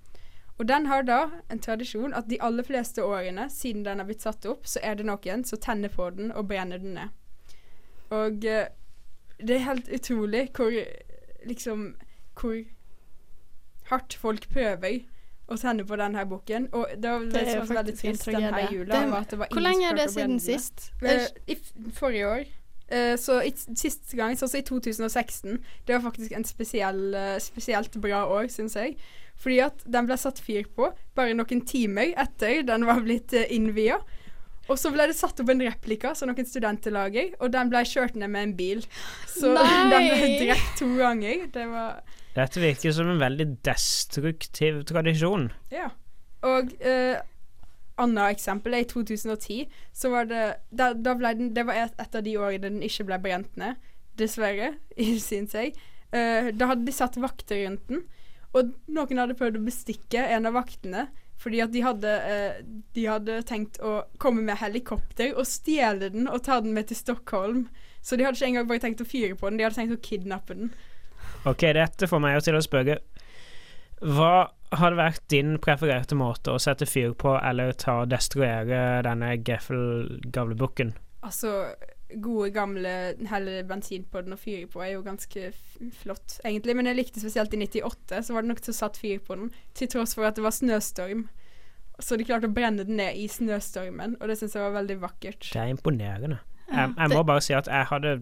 Og 0.56 0.70
den 0.70 0.88
har 0.88 1.04
da 1.04 1.18
en 1.52 1.60
tradisjon 1.60 2.16
at 2.16 2.30
de 2.30 2.40
aller 2.40 2.64
fleste 2.64 3.04
årene 3.04 3.50
siden 3.52 3.84
den 3.84 4.00
har 4.00 4.08
blitt 4.08 4.24
satt 4.24 4.48
opp, 4.48 4.64
så 4.64 4.80
er 4.80 4.96
det 4.96 5.04
noen 5.04 5.44
som 5.44 5.60
tenner 5.60 5.92
på 5.92 6.08
den 6.16 6.32
og 6.32 6.48
brenner 6.48 6.80
den 6.80 6.96
ned. 6.96 7.12
Og 8.16 8.48
det 9.38 9.56
er 9.56 9.66
helt 9.66 9.88
utrolig 9.88 10.48
hvor 10.56 10.72
liksom 11.46 11.96
Hvor 12.36 12.56
hardt 13.90 14.14
folk 14.14 14.48
prøver 14.52 15.04
å 15.46 15.56
sende 15.56 15.84
på 15.86 15.96
denne 15.96 16.24
boken. 16.26 16.68
Og 16.74 16.86
det 16.98 17.10
var 17.10 17.24
Det 17.24 17.32
det, 17.32 17.52
som 17.52 17.68
var 17.68 17.82
veldig 17.82 17.98
trist 17.98 18.26
denne 18.26 18.68
jula. 18.72 19.00
Det- 19.30 19.48
hvor 19.52 19.60
lenge 19.62 19.90
er 19.90 19.94
det 19.94 20.10
siden 20.10 20.40
sist? 20.40 20.92
Eh, 21.02 21.26
I 21.46 21.56
forrige 21.92 22.26
år. 22.26 22.44
Uh, 22.92 23.16
så 23.18 23.40
i, 23.42 23.50
sist 23.74 24.12
gang, 24.14 24.36
sånn 24.36 24.48
som 24.48 24.60
i 24.60 24.62
2016, 24.62 25.58
det 25.86 25.94
var 25.94 26.04
faktisk 26.04 26.32
en 26.32 26.44
spesiell, 26.44 27.14
uh, 27.14 27.38
spesielt 27.38 28.00
bra 28.00 28.26
år, 28.30 28.46
syns 28.46 28.76
jeg. 28.76 28.96
Fordi 29.36 29.58
at 29.58 29.82
den 29.90 30.06
ble 30.06 30.16
satt 30.16 30.38
fyr 30.38 30.68
på 30.76 30.92
bare 31.14 31.34
noen 31.34 31.64
timer 31.66 32.14
etter 32.16 32.62
den 32.62 32.86
var 32.86 33.00
blitt 33.00 33.34
uh, 33.34 33.42
innvia. 33.50 33.98
Og 34.66 34.78
så 34.80 34.90
ble 34.94 35.06
det 35.10 35.16
satt 35.18 35.38
opp 35.42 35.50
en 35.52 35.62
replika 35.62 36.12
som 36.18 36.30
noen 36.30 36.48
studenter 36.48 36.94
lager, 36.94 37.32
og 37.38 37.52
den 37.54 37.70
ble 37.70 37.84
kjørt 37.86 38.16
ned 38.18 38.32
med 38.32 38.48
en 38.48 38.54
bil. 38.58 38.82
Så 39.30 39.52
Nei! 39.54 39.66
den 39.92 40.08
ble 40.10 40.30
drept 40.42 40.74
to 40.80 40.90
ganger. 40.98 41.46
Det 41.54 41.68
var 41.70 42.02
Dette 42.36 42.60
virker 42.60 42.92
som 42.92 43.08
en 43.08 43.22
veldig 43.22 43.48
destruktiv 43.64 44.82
tradisjon. 44.88 45.48
Ja. 45.72 45.88
Og 46.46 46.74
eh, 46.84 47.16
annet 48.02 48.36
eksempel 48.36 48.76
er 48.76 48.84
i 48.84 48.88
2010, 48.90 49.62
så 49.96 50.10
var 50.12 50.28
det 50.30 50.44
da, 50.70 50.90
da 50.92 51.14
ble 51.16 51.32
den, 51.38 51.52
Det 51.56 51.64
var 51.68 51.78
et, 51.86 51.94
et 52.02 52.18
av 52.18 52.26
de 52.26 52.34
årene 52.38 52.66
den 52.66 52.82
ikke 52.84 53.06
ble 53.08 53.20
brent 53.24 53.56
ned, 53.60 53.78
dessverre, 54.20 54.74
syns 55.28 55.56
jeg. 55.56 55.76
Eh, 56.12 56.52
da 56.56 56.72
hadde 56.72 56.86
de 56.86 56.94
satt 56.94 57.16
vakter 57.20 57.64
rundt 57.64 57.86
den, 57.90 58.04
og 58.56 58.74
noen 58.88 59.20
hadde 59.20 59.36
prøvd 59.36 59.58
å 59.60 59.64
bestikke 59.66 60.22
en 60.32 60.48
av 60.48 60.56
vaktene. 60.56 61.06
Fordi 61.36 61.60
at 61.60 61.72
de 61.72 61.82
hadde, 61.84 62.12
eh, 62.32 62.60
de 62.96 63.06
hadde 63.06 63.40
tenkt 63.48 63.78
å 63.84 63.98
komme 64.22 64.44
med 64.46 64.58
helikopter 64.60 65.34
og 65.36 65.46
stjele 65.48 66.10
den 66.12 66.28
og 66.28 66.42
ta 66.46 66.60
den 66.64 66.74
med 66.76 66.88
til 66.88 66.96
Stockholm. 66.96 67.66
Så 68.00 68.16
de 68.16 68.24
hadde 68.24 68.38
ikke 68.38 68.52
engang 68.52 68.68
bare 68.70 68.84
tenkt 68.84 69.02
å 69.02 69.08
fyre 69.08 69.36
på 69.36 69.50
den, 69.50 69.58
de 69.58 69.66
hadde 69.66 69.76
tenkt 69.80 69.96
å 69.96 70.02
kidnappe 70.02 70.56
den. 70.56 70.70
Ok, 71.46 71.66
dette 71.76 72.08
får 72.08 72.22
meg 72.22 72.38
til 72.42 72.56
å 72.58 72.62
spørre 72.64 72.98
Hva 74.02 74.48
hadde 74.76 74.98
vært 74.98 75.22
din 75.32 75.56
prefererte 75.62 76.16
måte 76.18 76.54
å 76.54 76.60
sette 76.62 76.88
fyr 76.88 77.14
på 77.18 77.36
eller 77.38 77.72
ta 77.78 78.00
og 78.02 78.10
destruere 78.10 79.02
denne 79.06 79.36
Geffel-gavlebukken? 79.46 80.94
Altså, 81.26 81.52
gode 82.22 82.50
gamle 82.54 82.90
helle 83.30 83.64
bensin 83.66 84.04
på 84.10 84.22
den 84.22 84.36
og 84.36 84.38
fyre 84.38 84.68
på 84.70 84.82
er 84.84 84.92
jo 84.94 85.02
ganske 85.06 85.48
f 85.50 85.78
flott, 86.02 86.38
egentlig. 86.44 86.76
Men 86.78 86.86
jeg 86.90 86.98
likte 87.00 87.22
spesielt 87.22 87.54
i 87.54 87.60
98, 87.64 88.22
så 88.28 88.36
var 88.36 88.44
det 88.44 88.52
noen 88.52 88.62
som 88.68 88.76
satt 88.76 89.00
fyr 89.00 89.18
på 89.26 89.38
den, 89.38 89.50
til 89.74 89.90
tross 89.90 90.14
for 90.14 90.28
at 90.28 90.38
det 90.38 90.44
var 90.46 90.54
snøstorm. 90.54 91.26
Så 91.98 92.18
de 92.20 92.26
klarte 92.28 92.48
å 92.50 92.52
brenne 92.52 92.84
den 92.84 92.98
ned 93.00 93.16
i 93.16 93.26
snøstormen, 93.32 94.18
og 94.20 94.28
det 94.28 94.36
syns 94.38 94.54
jeg 94.56 94.66
var 94.66 94.76
veldig 94.76 94.98
vakkert. 95.02 95.48
Det 95.48 95.60
er 95.62 95.72
imponerende. 95.72 96.38
Ja, 96.68 96.86
Jeg, 96.86 96.94
jeg 96.98 97.12
må 97.14 97.22
bare 97.26 97.44
si 97.44 97.54
at 97.56 97.70
jeg 97.70 97.88
hadde 97.90 98.14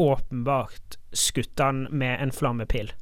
åpenbart 0.00 0.96
skutt 1.12 1.52
den 1.60 1.86
med 1.90 2.20
en 2.22 2.32
flammepil. 2.32 2.92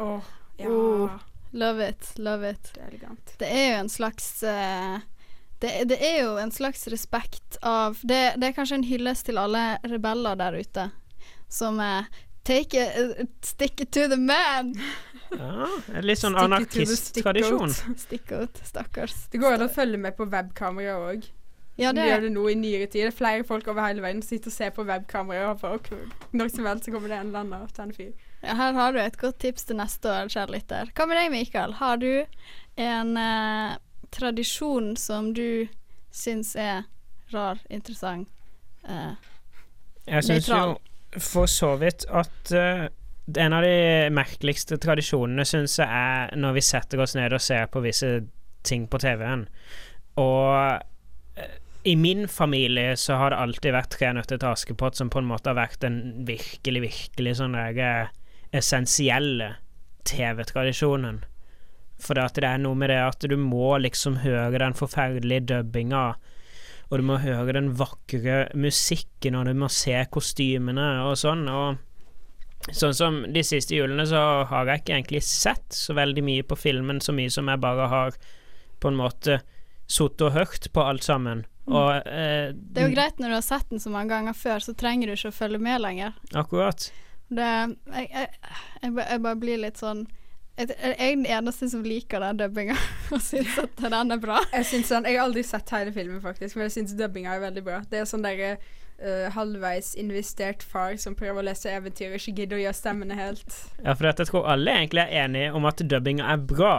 Åh, 0.00 0.20
ja. 0.58 0.68
Oh, 0.68 1.10
love 1.52 1.88
it, 1.88 2.12
love 2.16 2.50
it. 2.50 2.72
Det 2.74 2.82
er 2.82 2.88
elegant. 2.88 3.34
Det 3.38 3.48
er 3.48 3.66
jo 3.68 3.80
en 3.84 3.92
slags 3.92 4.42
eh, 4.42 5.00
det, 5.60 5.72
det 5.90 5.98
er 6.00 6.22
jo 6.24 6.34
en 6.40 6.52
slags 6.54 6.86
respekt 6.92 7.60
av 7.66 8.00
det, 8.02 8.22
det 8.40 8.50
er 8.50 8.56
kanskje 8.56 8.80
en 8.80 8.88
hyllest 8.88 9.28
til 9.28 9.40
alle 9.40 9.64
rebeller 9.84 10.38
der 10.40 10.56
ute 10.60 10.90
som 11.50 11.80
er 11.84 12.10
Take 12.42 12.72
it, 12.72 13.20
uh, 13.20 13.26
stick 13.44 13.80
it 13.80 13.90
to 13.92 14.08
the 14.08 14.16
man. 14.16 14.72
Ja, 15.30 15.66
en 15.92 16.06
litt 16.08 16.22
sånn 16.22 16.34
Stick 16.64 16.88
the 16.88 16.96
stick-out. 16.96 17.82
Stick-out, 18.00 18.62
stakkars. 18.64 19.26
Det 19.30 19.38
går 19.42 19.58
an 19.58 19.66
å 19.66 19.68
følge 19.70 20.00
med 20.00 20.16
på 20.16 20.24
webkamera 20.32 20.96
òg. 21.10 21.28
Ja, 21.80 21.92
det 21.96 22.08
gjør 22.08 22.24
det 22.24 22.30
nå 22.32 22.46
i 22.50 22.56
nyere 22.58 22.88
tid. 22.88 23.04
Det 23.04 23.10
er 23.12 23.14
flere 23.16 23.44
folk 23.46 23.68
over 23.70 23.84
hele 23.86 24.02
verden 24.04 24.24
som 24.24 24.34
sitter 24.34 24.50
og 24.50 24.56
ser 24.56 24.72
på 24.76 24.86
webkamera. 24.88 25.52
Og 25.52 25.92
når 26.36 26.50
som 26.56 26.66
helst 26.68 26.88
så 26.88 26.96
kommer 26.96 27.12
det 27.12 27.20
en 27.20 27.30
eller 27.30 27.44
annen 27.44 27.68
og 27.68 27.76
tenner 27.76 27.96
fyr. 27.96 28.10
Ja, 28.40 28.56
her 28.56 28.74
har 28.76 28.96
du 28.96 29.00
et 29.04 29.20
godt 29.20 29.38
tips 29.44 29.68
til 29.68 29.78
neste 29.78 30.10
år, 30.10 30.32
kjære 30.32 30.56
lytter. 30.56 30.90
Hva 30.96 31.06
med 31.08 31.20
deg, 31.20 31.30
Mikael? 31.36 31.76
Har 31.76 32.00
du 32.00 32.10
en 32.80 33.14
eh, 33.20 33.78
tradisjon 34.14 34.94
som 34.96 35.32
du 35.34 35.68
syns 36.10 36.54
er 36.58 36.84
rar, 37.32 37.60
interessant? 37.70 38.28
eh, 38.88 39.12
Jeg 40.06 40.24
syns 40.26 40.48
jo 40.48 40.78
for 41.18 41.50
så 41.50 41.74
vidt 41.80 42.06
at 42.10 42.52
uh, 42.54 42.86
en 43.36 43.54
av 43.54 43.62
de 43.62 44.10
merkeligste 44.14 44.78
tradisjonene 44.82 45.44
syns 45.46 45.78
jeg 45.78 45.86
er 45.86 46.36
når 46.38 46.56
vi 46.56 46.62
setter 46.64 47.02
oss 47.02 47.14
ned 47.18 47.34
og 47.34 47.42
ser 47.42 47.66
på 47.70 47.82
visse 47.84 48.08
ting 48.66 48.86
på 48.90 48.98
TV-en. 49.00 49.46
Og 50.20 50.80
eh, 51.38 51.56
i 51.84 51.94
min 51.96 52.26
familie 52.28 52.96
så 52.98 53.16
har 53.20 53.32
det 53.32 53.40
alltid 53.40 53.74
vært 53.74 53.94
Tre 53.94 54.10
nøtter 54.16 54.40
til 54.40 54.50
Askepott 54.50 54.98
som 54.98 55.10
på 55.12 55.22
en 55.22 55.30
måte 55.30 55.52
har 55.52 55.58
vært 55.58 55.80
den 55.84 56.26
virkelig, 56.28 56.82
virkelig 56.88 57.36
sånn 57.38 57.56
essensielle 58.50 59.54
TV-tradisjonen. 60.10 61.22
For 62.00 62.16
det, 62.16 62.44
er 62.46 62.60
noe 62.62 62.78
med 62.78 62.90
det 62.92 63.00
at 63.04 63.26
du 63.28 63.36
må 63.36 63.74
liksom 63.82 64.20
høre 64.24 64.62
den 64.62 64.76
forferdelige 64.76 65.46
dubbinga, 65.52 66.04
og 66.90 66.98
du 66.98 67.06
må 67.06 67.20
høre 67.22 67.54
den 67.54 67.70
vakre 67.78 68.48
musikken, 68.58 69.36
og 69.38 69.46
du 69.46 69.54
må 69.54 69.68
se 69.70 69.94
kostymene 70.10 70.88
og 71.04 71.14
sånn. 71.20 71.44
Og 71.46 72.72
sånn 72.74 72.96
som 72.96 73.20
de 73.30 73.44
siste 73.46 73.76
julene, 73.76 74.08
så 74.08 74.42
har 74.50 74.68
jeg 74.72 74.82
ikke 74.82 74.96
egentlig 74.96 75.22
sett 75.28 75.76
så 75.76 75.94
veldig 75.98 76.24
mye 76.26 76.46
på 76.46 76.58
filmen, 76.58 77.00
så 77.04 77.14
mye 77.16 77.30
som 77.32 77.52
jeg 77.52 77.62
bare 77.62 77.88
har 77.92 78.18
på 78.80 78.90
en 78.90 78.98
måte 78.98 79.40
sittet 79.90 80.26
og 80.28 80.34
hørt 80.34 80.70
på 80.72 80.82
alt 80.86 81.06
sammen. 81.06 81.44
Og 81.70 81.90
eh, 82.08 82.50
Det 82.54 82.82
er 82.82 82.88
jo 82.88 82.96
greit 82.96 83.20
når 83.22 83.32
du 83.32 83.36
har 83.36 83.46
sett 83.46 83.68
den 83.70 83.82
så 83.82 83.92
mange 83.92 84.10
ganger 84.14 84.34
før, 84.34 84.62
så 84.64 84.74
trenger 84.78 85.10
du 85.10 85.14
ikke 85.14 85.30
å 85.30 85.36
følge 85.36 85.60
med 85.62 85.82
lenger. 85.84 86.16
Akkurat. 86.34 86.88
Det 87.30 87.46
Jeg, 87.46 88.08
jeg, 88.10 88.30
jeg, 88.82 88.94
jeg 88.98 89.22
bare 89.22 89.38
blir 89.38 89.60
litt 89.62 89.78
sånn 89.78 90.06
Jeg 90.60 90.94
er 90.98 91.14
den 91.14 91.24
eneste 91.26 91.70
som 91.72 91.84
liker 91.86 92.20
den 92.20 92.40
dubbinga 92.40 92.76
og 93.14 93.22
syns 93.24 93.56
at 93.62 93.80
den 93.80 94.12
er 94.12 94.20
bra. 94.20 94.42
Jeg, 94.52 94.66
synes 94.68 94.92
den, 94.92 95.08
jeg 95.08 95.18
har 95.18 95.28
aldri 95.28 95.44
sett 95.46 95.72
hele 95.72 95.94
filmen, 95.94 96.20
faktisk, 96.24 96.56
men 96.56 96.68
jeg 96.68 96.76
syns 96.76 96.94
dubbinga 96.98 97.34
er 97.36 97.42
veldig 97.46 97.64
bra. 97.64 97.80
Det 97.90 98.02
er 98.02 98.08
sånn 98.08 98.26
derre 98.26 98.52
uh, 98.56 99.30
halvveis 99.36 99.94
investert 100.00 100.64
far 100.66 100.98
som 101.00 101.16
prøver 101.18 101.40
å 101.42 101.46
lese 101.48 101.72
eventyr 101.72 102.12
og 102.12 102.20
ikke 102.20 102.36
gidder 102.42 102.60
å 102.60 102.64
gjøre 102.66 102.80
stemmene 102.80 103.18
helt. 103.18 103.56
Ja, 103.80 103.94
for 103.94 104.10
jeg 104.10 104.28
tror 104.28 104.50
alle 104.52 104.76
egentlig 104.82 105.06
er 105.06 105.24
enige 105.24 105.54
om 105.56 105.68
at 105.70 105.80
dubbinga 105.80 106.28
er 106.34 106.44
bra, 106.52 106.74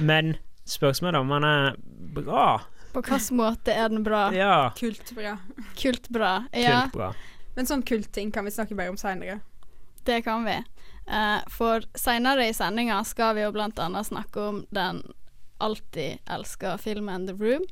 men 0.00 0.36
spørsmålet 0.68 1.18
er 1.18 1.24
om 1.24 1.34
den 1.36 1.48
er 1.48 1.80
bra. 2.20 2.46
På 2.92 3.00
hvilken 3.00 3.38
måte 3.40 3.72
er 3.72 3.88
den 3.88 4.04
bra? 4.04 4.26
Ja. 4.36 4.56
Kult 4.76 5.14
bra. 5.16 5.38
Kult 5.80 6.10
bra. 6.12 6.34
Ja, 6.52 6.82
Kult 6.84 6.98
bra. 6.98 7.12
Men 7.56 7.68
sånn 7.68 7.84
kultting 7.84 8.32
kan 8.32 8.44
vi 8.44 8.52
snakke 8.52 8.76
mer 8.76 8.92
om 8.92 8.98
seinere. 9.00 9.40
det 10.04 10.22
kan 10.26 10.44
vi. 10.44 10.58
Eh, 11.06 11.40
for 11.50 11.82
seinere 11.98 12.46
i 12.48 12.54
sendinga 12.54 13.00
skal 13.04 13.34
vi 13.34 13.42
jo 13.42 13.52
annet 13.58 14.06
snakke 14.06 14.40
om 14.40 14.66
den 14.70 15.02
alltid 15.58 16.18
elska 16.26 16.78
filmen 16.78 17.26
The 17.26 17.34
Room, 17.34 17.66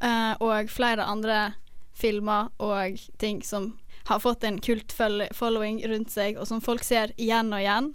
eh, 0.00 0.34
og 0.40 0.70
flere 0.70 1.04
andre 1.04 1.54
filmer 1.94 2.48
og 2.58 2.98
ting 3.18 3.42
som 3.42 3.78
har 4.04 4.18
fått 4.18 4.44
en 4.44 4.58
kult 4.60 4.92
following 4.92 5.82
rundt 5.86 6.10
seg, 6.10 6.38
og 6.38 6.46
som 6.48 6.60
folk 6.60 6.82
ser 6.84 7.12
igjen 7.16 7.52
og 7.52 7.60
igjen. 7.60 7.92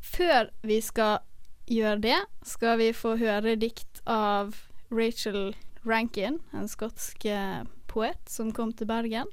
Før 0.00 0.50
vi 0.62 0.80
skal 0.80 1.20
gjøre 1.66 2.00
det, 2.02 2.20
skal 2.46 2.78
vi 2.78 2.92
få 2.92 3.16
høre 3.20 3.56
dikt 3.56 4.00
av 4.06 4.56
Rachel 4.90 5.54
Rankin, 5.84 6.40
en 6.52 6.70
skotsk 6.70 7.26
eh, 7.26 7.62
poet 7.86 8.18
som 8.30 8.52
kom 8.54 8.72
til 8.72 8.88
Bergen. 8.88 9.28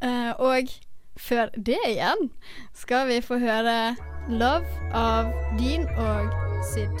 Og 0.00 0.70
før 1.18 1.46
det 1.56 1.78
igjen 1.88 2.30
skal 2.74 3.08
vi 3.08 3.20
få 3.20 3.38
høre 3.38 3.96
'Love' 4.28 4.94
av 4.94 5.24
Dean 5.58 5.88
og 5.96 6.30
Sid. 6.72 6.98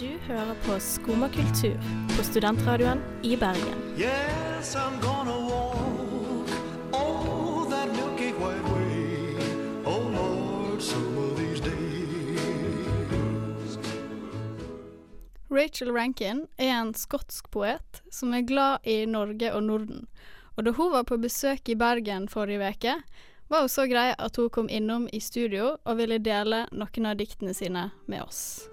Du 0.00 0.08
hører 0.28 0.54
på 0.62 0.78
Skumma 0.80 1.28
kultur 1.28 1.76
på 2.16 2.22
studentradioen 2.22 3.02
i 3.22 3.36
Bergen. 3.36 3.78
Yes, 3.98 4.76
I'm 4.76 5.00
gonna 5.02 5.38
walk 5.50 6.48
all 6.94 7.66
that 7.70 7.88
milky 7.92 8.32
white 8.32 8.64
way. 8.72 9.36
Oh 9.84 10.08
Lord, 10.14 10.82
some 10.82 11.18
of 11.18 11.36
these 11.36 11.60
days. 11.60 11.68
Rachel 15.50 15.92
Rankin 15.92 16.46
er 16.58 16.80
en 16.80 16.94
skotsk 16.94 17.50
poet 17.50 18.02
som 18.10 18.32
er 18.34 18.40
glad 18.46 18.78
i 18.86 19.04
Norge 19.06 19.52
og 19.52 19.62
Norden. 19.62 20.06
Og 20.58 20.64
da 20.66 20.72
hun 20.74 20.90
var 20.90 21.04
på 21.06 21.16
besøk 21.22 21.68
i 21.70 21.76
Bergen 21.78 22.24
forrige 22.28 22.58
uke, 22.66 22.96
var 23.48 23.60
hun 23.62 23.70
så 23.70 23.84
grei 23.86 24.08
at 24.18 24.36
hun 24.36 24.50
kom 24.50 24.66
innom 24.68 25.06
i 25.14 25.20
studio 25.22 25.76
og 25.84 26.00
ville 26.00 26.18
dele 26.18 26.64
noen 26.74 27.06
av 27.06 27.20
diktene 27.20 27.54
sine 27.54 27.84
med 28.10 28.24
oss. 28.24 28.66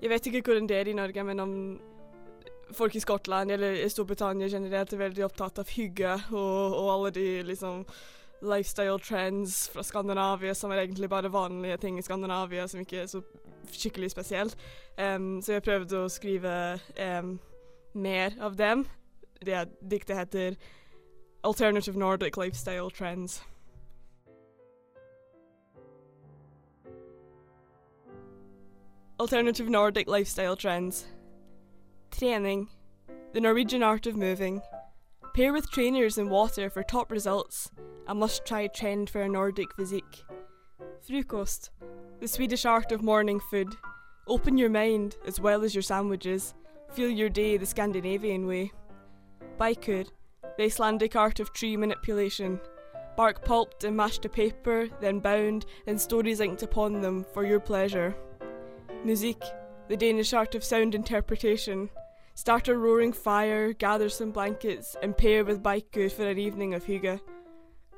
Jeg 0.00 0.10
vet 0.10 0.26
ikke 0.26 0.42
hvordan 0.48 0.66
det 0.66 0.80
er 0.80 0.90
i 0.90 0.96
Norge, 0.96 1.24
men 1.24 1.40
om 1.44 1.54
folk 2.74 2.96
i 2.96 3.02
Skottland 3.04 3.52
eller 3.54 3.78
i 3.84 3.88
Storbritannia 3.92 4.48
generelt 4.50 4.92
er 4.92 5.04
veldig 5.04 5.26
opptatt 5.28 5.62
av 5.62 5.70
hygge 5.70 6.16
og, 6.32 6.74
og 6.80 6.90
alle 6.96 7.14
de 7.14 7.28
liksom 7.46 7.84
lifestyle 8.42 8.98
trends 8.98 9.68
fra 9.68 9.82
Skandinavia 9.82 10.54
som 10.54 10.70
er 10.70 10.82
egentlig 10.82 11.10
bare 11.10 11.32
vanlige 11.32 11.76
ting 11.76 11.98
i 11.98 12.02
Skandinavia 12.02 12.66
som 12.68 12.80
ikke 12.80 13.02
er 13.02 13.06
så 13.06 13.22
skikkelig 13.72 14.10
spesielt. 14.10 14.56
Um, 14.98 15.42
så 15.42 15.52
jeg 15.58 15.62
prøvde 15.62 16.04
å 16.04 16.08
skrive 16.08 16.78
um, 16.96 17.38
mer 17.94 18.36
av 18.40 18.56
dem. 18.56 18.86
Det 19.40 19.68
diktet 19.80 20.16
heter 20.16 20.56
Alternative 21.44 21.98
Nordic 21.98 22.36
Lifestyle 22.36 22.90
Trends. 22.90 23.42
Alternative 29.20 29.68
Nordic 29.68 30.08
lifestyle 30.08 30.56
trends. 30.56 31.06
Trening. 32.10 32.70
The 33.34 33.40
Norwegian 33.40 33.82
art 33.82 34.06
of 34.06 34.16
moving. 34.16 34.62
Pair 35.32 35.52
with 35.52 35.70
trainers 35.70 36.18
in 36.18 36.28
water 36.28 36.68
for 36.68 36.82
top 36.82 37.12
results. 37.12 37.70
A 38.08 38.14
must 38.14 38.44
try 38.44 38.66
trend 38.66 39.08
for 39.08 39.20
a 39.20 39.28
Nordic 39.28 39.72
physique. 39.76 40.24
Frukost. 41.08 41.70
the 42.18 42.26
Swedish 42.26 42.66
art 42.66 42.90
of 42.90 43.02
morning 43.02 43.38
food. 43.38 43.68
Open 44.26 44.58
your 44.58 44.68
mind 44.68 45.16
as 45.24 45.40
well 45.40 45.62
as 45.62 45.72
your 45.72 45.82
sandwiches. 45.82 46.54
Feel 46.92 47.08
your 47.08 47.28
day 47.28 47.56
the 47.56 47.64
Scandinavian 47.64 48.46
way. 48.48 48.72
Baikur, 49.56 50.08
the 50.56 50.64
Icelandic 50.64 51.14
art 51.14 51.38
of 51.38 51.52
tree 51.52 51.76
manipulation. 51.76 52.60
Bark 53.16 53.44
pulped 53.44 53.84
and 53.84 53.96
mashed 53.96 54.22
to 54.22 54.28
paper, 54.28 54.88
then 55.00 55.20
bound, 55.20 55.64
then 55.86 55.98
stories 55.98 56.40
inked 56.40 56.64
upon 56.64 57.00
them 57.00 57.24
for 57.32 57.44
your 57.44 57.60
pleasure. 57.60 58.16
Musik, 59.04 59.42
the 59.88 59.96
Danish 59.96 60.32
art 60.32 60.56
of 60.56 60.64
sound 60.64 60.96
interpretation. 60.96 61.88
Start 62.40 62.68
a 62.68 62.74
roaring 62.74 63.12
fire, 63.12 63.74
gather 63.74 64.08
some 64.08 64.30
blankets, 64.30 64.96
and 65.02 65.14
pair 65.14 65.44
with 65.44 65.62
baiku 65.62 66.10
for 66.10 66.26
an 66.26 66.38
evening 66.38 66.72
of 66.72 66.82
hygge. 66.82 67.20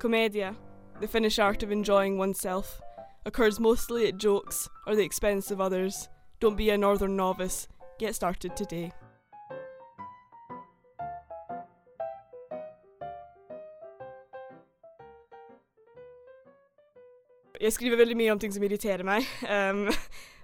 Commedia, 0.01 0.57
the 1.01 1.07
Finnish 1.07 1.39
art 1.39 1.63
of 1.63 1.71
enjoying 1.71 2.19
oneself, 2.19 2.81
occurs 3.25 3.61
mostly 3.61 4.09
at 4.09 4.19
jokes 4.19 4.69
or 4.85 4.97
the 4.97 5.05
expense 5.05 5.53
of 5.53 5.61
others. 5.61 6.09
Don't 6.41 6.57
be 6.57 6.71
a 6.71 6.77
northern 6.77 7.15
novice. 7.15 7.69
Get 8.01 8.17
started 8.17 8.57
today. 8.57 8.91
Jeg 17.61 17.73
skriver 17.73 17.97
veldig 17.97 18.17
mye 18.17 18.33
om 18.33 18.39
ting 18.39 18.55
som 18.55 18.63
irriterer 18.67 19.07
meg, 19.07 19.23
um, 19.57 19.87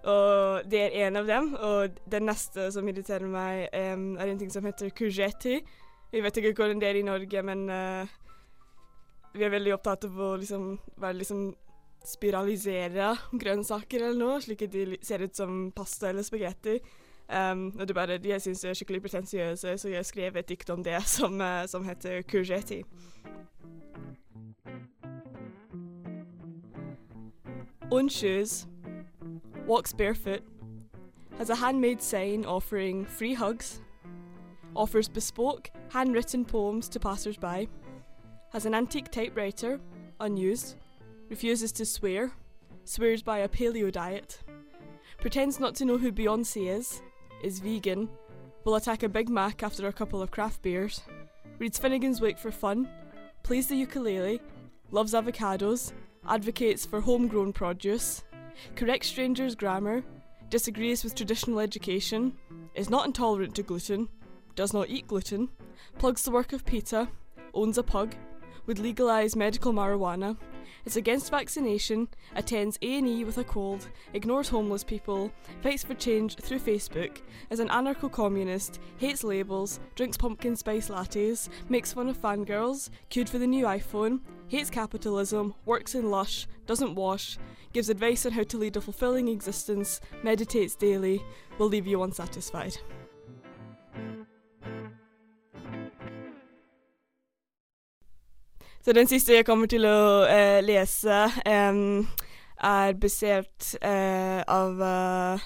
og 0.08 0.68
det 0.70 0.80
er 0.86 1.06
en 1.06 1.20
av 1.20 1.28
dem. 1.28 1.52
Og 1.54 2.00
den 2.10 2.28
neste 2.28 2.70
som 2.74 2.88
irriterer 2.88 3.28
meg, 3.28 3.68
um, 3.94 4.10
er 4.16 4.32
en 4.32 4.40
ting 4.40 4.52
som 4.52 4.66
heter 4.66 4.92
courgette. 4.96 5.60
Jeg 6.12 6.24
vet 6.24 6.40
ikke 6.40 6.54
hvordan 6.56 6.80
det 6.80 6.88
er 6.88 7.00
i 7.00 7.06
Norge, 7.06 7.42
men 7.44 7.66
uh, 7.68 8.18
vi 9.34 9.44
er 9.44 9.52
veldig 9.52 9.74
opptatt 9.76 10.08
av 10.08 10.20
å 10.20 10.36
liksom 10.40 10.70
være 10.96 11.20
liksom 11.20 11.50
spiralisere 12.08 13.10
grønnsaker 13.42 14.06
eller 14.06 14.18
noe, 14.18 14.40
slik 14.40 14.64
at 14.64 14.72
de 14.72 14.96
ser 15.04 15.26
ut 15.26 15.36
som 15.36 15.68
pasta 15.76 16.08
eller 16.10 16.24
spagetti. 16.24 16.78
Um, 17.28 17.66
og 17.76 17.88
det 17.88 17.94
bare 17.94 18.16
de 18.18 18.30
jeg 18.32 18.40
syns 18.40 18.64
er 18.64 18.76
skikkelig 18.78 19.02
pretensiøse, 19.04 19.74
så 19.78 19.88
jeg 19.92 20.06
skrev 20.08 20.36
et 20.40 20.48
dikt 20.48 20.70
om 20.72 20.84
det 20.84 21.02
som, 21.16 21.40
uh, 21.40 21.66
som 21.68 21.84
heter. 21.84 22.24
On 27.90 28.08
shoes, 28.08 28.66
walks 29.68 29.92
barefoot, 29.92 30.42
has 31.36 31.50
a 31.50 31.54
handmade 31.54 32.00
sign 32.00 32.46
offering 32.46 33.04
free 33.04 33.34
hugs, 33.34 33.82
offers 34.74 35.08
bespoke 35.08 35.70
handwritten 35.90 36.42
poems 36.42 36.88
to 36.88 36.98
passers-by, 36.98 37.68
has 38.50 38.64
an 38.64 38.74
antique 38.74 39.10
typewriter, 39.10 39.78
unused, 40.20 40.76
refuses 41.28 41.70
to 41.70 41.84
swear, 41.84 42.32
swears 42.84 43.22
by 43.22 43.40
a 43.40 43.48
paleo 43.48 43.92
diet, 43.92 44.40
pretends 45.20 45.60
not 45.60 45.74
to 45.74 45.84
know 45.84 45.98
who 45.98 46.10
Beyonce 46.10 46.74
is, 46.74 47.02
is 47.42 47.60
vegan, 47.60 48.08
will 48.64 48.76
attack 48.76 49.02
a 49.02 49.08
Big 49.08 49.28
Mac 49.28 49.62
after 49.62 49.86
a 49.86 49.92
couple 49.92 50.22
of 50.22 50.30
craft 50.30 50.62
beers, 50.62 51.02
reads 51.58 51.78
Finnegan's 51.78 52.22
Wake 52.22 52.38
for 52.38 52.50
fun, 52.50 52.88
plays 53.42 53.66
the 53.66 53.76
ukulele, 53.76 54.40
loves 54.90 55.12
avocados, 55.12 55.92
advocates 56.26 56.86
for 56.86 57.02
homegrown 57.02 57.52
produce, 57.52 58.24
corrects 58.76 59.08
strangers' 59.08 59.54
grammar, 59.54 60.02
disagrees 60.48 61.04
with 61.04 61.14
traditional 61.14 61.60
education, 61.60 62.36
is 62.74 62.90
not 62.90 63.06
intolerant 63.06 63.54
to 63.56 63.62
gluten, 63.62 64.08
does 64.54 64.72
not 64.72 64.88
eat 64.88 65.06
gluten, 65.06 65.48
plugs 65.98 66.22
the 66.22 66.30
work 66.30 66.52
of 66.52 66.64
PETA, 66.64 67.08
owns 67.54 67.78
a 67.78 67.82
pug, 67.82 68.14
would 68.66 68.78
legalise 68.78 69.36
medical 69.36 69.72
marijuana, 69.72 70.36
is 70.88 70.96
against 70.96 71.30
vaccination, 71.30 72.08
attends 72.34 72.78
A&E 72.80 73.22
with 73.22 73.36
a 73.36 73.44
cold, 73.44 73.86
ignores 74.14 74.48
homeless 74.48 74.82
people, 74.82 75.30
fights 75.62 75.84
for 75.84 75.92
change 75.92 76.34
through 76.36 76.58
Facebook, 76.58 77.18
is 77.50 77.60
an 77.60 77.68
anarcho-communist, 77.68 78.80
hates 78.96 79.22
labels, 79.22 79.80
drinks 79.96 80.16
pumpkin 80.16 80.56
spice 80.56 80.88
lattes, 80.88 81.50
makes 81.68 81.92
fun 81.92 82.08
of 82.08 82.16
fangirls, 82.16 82.88
queued 83.10 83.28
for 83.28 83.38
the 83.38 83.46
new 83.46 83.66
iPhone, 83.66 84.20
hates 84.48 84.70
capitalism, 84.70 85.54
works 85.66 85.94
in 85.94 86.10
Lush, 86.10 86.46
doesn't 86.66 86.94
wash, 86.94 87.36
gives 87.74 87.90
advice 87.90 88.24
on 88.24 88.32
how 88.32 88.44
to 88.44 88.56
lead 88.56 88.74
a 88.78 88.80
fulfilling 88.80 89.28
existence, 89.28 90.00
meditates 90.22 90.74
daily, 90.74 91.22
will 91.58 91.68
leave 91.68 91.86
you 91.86 92.02
unsatisfied. 92.02 92.78
Så 98.88 98.92
den 98.92 99.06
siste 99.06 99.34
jeg 99.34 99.44
kommer 99.44 99.68
til 99.68 99.84
å 99.84 100.24
eh, 100.24 100.62
lese, 100.64 101.16
em, 101.44 102.06
er 102.64 102.94
basert 102.96 103.74
eh, 103.84 104.38
av 104.48 104.78
eh, 104.80 105.42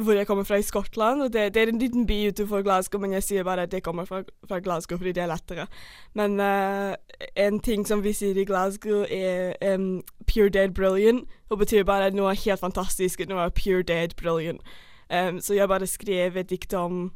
hvor 0.00 0.16
jeg 0.16 0.26
kommer 0.26 0.46
fra 0.48 0.56
i 0.56 0.64
Skottland. 0.64 1.22
og 1.22 1.32
Det, 1.34 1.42
det 1.52 1.62
er 1.62 1.68
en 1.68 1.82
liten 1.82 2.06
by 2.06 2.30
utenfor 2.30 2.62
Glasgow, 2.64 3.00
men 3.00 3.12
jeg 3.12 3.26
sier 3.26 3.44
bare 3.44 3.66
at 3.68 3.76
jeg 3.76 3.84
kommer 3.84 4.08
fra, 4.08 4.22
fra 4.48 4.60
Glasgow 4.64 4.96
fordi 4.96 5.12
det 5.12 5.22
er 5.22 5.28
lettere. 5.34 5.66
Men 6.14 6.40
eh, 6.40 6.94
en 7.36 7.60
ting 7.60 7.84
som 7.86 8.00
vi 8.04 8.14
sier 8.16 8.40
i 8.40 8.46
Glasgow, 8.48 9.04
er 9.10 9.52
um, 9.74 10.00
'pure 10.26 10.48
dead 10.48 10.72
brilliant', 10.72 11.28
og 11.50 11.58
betyr 11.58 11.84
bare 11.84 12.06
at 12.06 12.16
noe 12.16 12.30
er 12.32 12.40
helt 12.44 12.60
fantastisk, 12.60 13.20
noe 13.28 13.44
er 13.44 13.52
pure 13.52 13.82
dead 13.82 14.16
brilliant. 14.16 14.64
Um, 15.12 15.40
så 15.40 15.54
jeg 15.54 15.68
bare 15.68 15.86
skrev 15.86 16.36
et 16.36 16.50
dikt 16.50 16.72
om, 16.72 17.12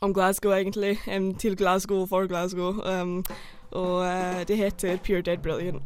om 0.00 0.14
Glasgow, 0.14 0.52
egentlig. 0.52 0.98
Um, 1.16 1.34
til 1.34 1.56
Glasgow, 1.56 2.06
for 2.06 2.26
Glasgow. 2.26 2.78
em, 2.78 3.24
og 3.74 4.06
eh, 4.06 4.48
det 4.48 4.56
heter 4.56 4.96
'Pure 4.96 5.22
Dead 5.22 5.38
Brilliant'. 5.38 5.82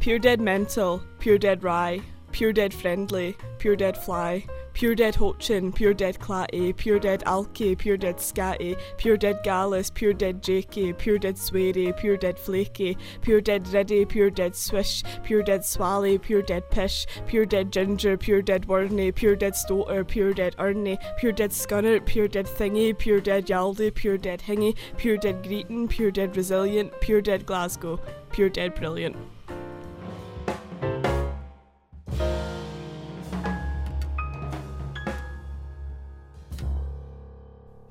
Pure 0.00 0.18
dead 0.18 0.38
mental, 0.38 1.00
pure 1.20 1.38
dead 1.38 1.64
rye, 1.64 2.02
pure 2.32 2.52
dead 2.52 2.72
friendly, 2.74 3.36
pure 3.58 3.76
dead 3.76 3.96
fly, 3.96 4.44
pure 4.72 4.94
dead 4.94 5.14
hochin, 5.14 5.72
pure 5.74 5.94
dead 5.94 6.18
clatty, 6.18 6.74
pure 6.76 6.98
dead 6.98 7.22
alky, 7.26 7.76
pure 7.76 7.96
dead 7.96 8.16
scatty, 8.16 8.76
pure 8.96 9.16
dead 9.16 9.38
gallus, 9.44 9.90
pure 9.90 10.12
dead 10.12 10.42
jakey, 10.42 10.92
pure 10.92 11.18
dead 11.18 11.36
sweary, 11.36 11.96
pure 11.96 12.16
dead 12.16 12.38
flaky, 12.38 12.96
pure 13.20 13.40
dead 13.40 13.66
ready, 13.68 14.04
pure 14.04 14.30
dead 14.30 14.56
swish, 14.56 15.02
pure 15.22 15.42
dead 15.42 15.64
swally, 15.64 16.18
pure 16.18 16.42
dead 16.42 16.68
pish, 16.70 17.06
pure 17.26 17.46
dead 17.46 17.70
ginger, 17.70 18.16
pure 18.16 18.42
dead 18.42 18.66
werney, 18.66 19.12
pure 19.12 19.36
dead 19.36 19.54
stoter, 19.54 20.04
pure 20.04 20.32
dead 20.32 20.54
ernie, 20.58 20.98
pure 21.18 21.32
dead 21.32 21.50
scunner, 21.50 22.04
pure 22.04 22.28
dead 22.28 22.46
thingy, 22.46 22.96
pure 22.96 23.20
dead 23.20 23.46
yaldy, 23.46 23.92
pure 23.94 24.18
dead 24.18 24.40
hingy, 24.40 24.74
pure 24.96 25.16
dead 25.16 25.42
greeting, 25.42 25.86
pure 25.88 26.10
dead 26.10 26.36
resilient, 26.36 26.92
pure 27.00 27.20
dead 27.20 27.44
Glasgow, 27.44 28.00
pure 28.30 28.48
dead 28.48 28.74
brilliant. 28.74 29.16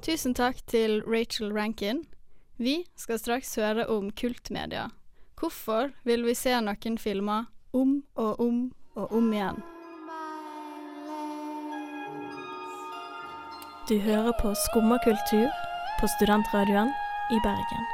Tusen 0.02 0.34
takk 0.34 0.58
til 0.66 1.04
Rachel 1.06 1.52
Rankin. 1.54 2.08
Vi 2.58 2.88
skal 2.98 3.20
straks 3.20 3.56
høre 3.56 3.86
om 3.88 4.08
kultmedia. 4.12 4.88
Hvorfor 5.38 5.92
vil 6.04 6.26
vi 6.26 6.34
se 6.34 6.56
noen 6.58 6.98
filmer 6.98 7.46
om 7.74 8.00
og 8.16 8.42
om 8.42 8.58
og 8.98 9.14
om 9.14 9.30
igjen? 9.30 9.62
Du 13.90 14.00
hører 14.02 14.34
på 14.42 14.56
Skumma 14.66 14.98
kultur 15.06 15.54
på 16.02 16.10
Studentradioen 16.18 16.90
i 17.30 17.38
Bergen. 17.46 17.86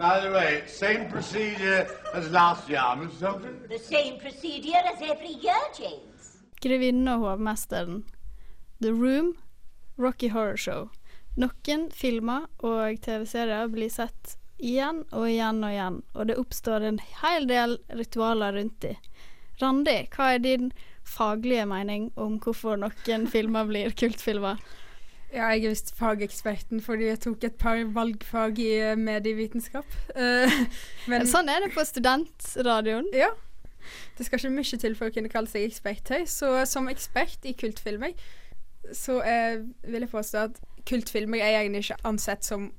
By 0.00 0.24
the 0.24 0.32
way, 0.32 0.64
same 0.66 1.10
procedure 1.12 1.84
as 2.14 2.30
last 2.30 2.70
year, 2.70 2.96
Miss 2.96 3.18
Sultan. 3.18 3.60
The 3.68 3.78
same 3.78 4.16
procedure 4.20 4.82
as 4.88 5.02
every 5.02 5.36
year, 5.44 5.62
James. 5.76 6.38
Grevinnen 6.62 7.08
og 7.08 7.18
hovmesteren. 7.18 8.06
The 8.80 8.92
Room, 8.92 9.34
Rocky 9.96 10.28
Horror 10.28 10.56
Show. 10.56 10.88
Noen 11.38 11.88
filmer 11.94 12.46
og 12.62 13.00
TV-serier 13.02 13.70
blir 13.72 13.90
sett 13.90 14.36
igjen 14.58 15.04
og 15.10 15.26
igjen 15.26 15.62
og 15.62 15.72
igjen, 15.72 15.96
og 16.14 16.28
det 16.30 16.36
oppstår 16.38 16.86
en 16.86 17.00
hel 17.22 17.48
del 17.50 17.78
ritualer 17.98 18.54
rundt 18.58 18.78
de. 18.84 18.94
Randi, 19.58 19.96
hva 20.14 20.32
er 20.36 20.44
din 20.44 20.70
faglige 21.06 21.66
mening 21.66 22.12
om 22.14 22.38
hvorfor 22.42 22.78
noen 22.78 23.26
filmer 23.30 23.66
blir 23.66 23.94
kultfilmer? 23.98 24.62
Ja, 25.28 25.50
jeg 25.52 25.66
er 25.66 25.74
visst 25.74 25.90
fageksperten 25.98 26.80
fordi 26.80 27.10
jeg 27.10 27.20
tok 27.26 27.42
et 27.44 27.58
par 27.60 27.82
valgfag 27.98 28.62
i 28.62 28.72
eh, 28.78 28.96
medievitenskap. 28.96 29.98
Eh, 30.18 30.62
men 31.10 31.26
Sånn 31.28 31.50
er 31.50 31.66
det 31.66 31.74
på 31.74 31.82
studentradioen. 31.84 33.10
Ja. 33.14 33.34
Det 34.16 34.26
skal 34.26 34.40
ikke 34.40 34.54
mye 34.54 34.78
til 34.82 34.94
for 34.98 35.10
å 35.10 35.14
kunne 35.14 35.30
kalle 35.32 35.50
seg 35.50 35.66
ekspert 35.66 36.10
her. 36.14 36.24
Så 36.30 36.54
som 36.70 36.88
ekspert 36.90 37.44
i 37.46 37.54
kultfilmer, 37.58 38.14
så 38.92 39.20
eh, 39.22 39.64
vil 39.84 40.04
jeg 40.04 40.10
påstå 40.10 40.38
at 40.38 40.60
kultfilmer 40.88 41.42
er 41.42 41.60
egentlig 41.60 41.78
ikke 41.78 42.00
ansett 42.08 42.44
som 42.44 42.72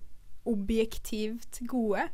objektivt 0.49 1.61
gode. 1.67 2.07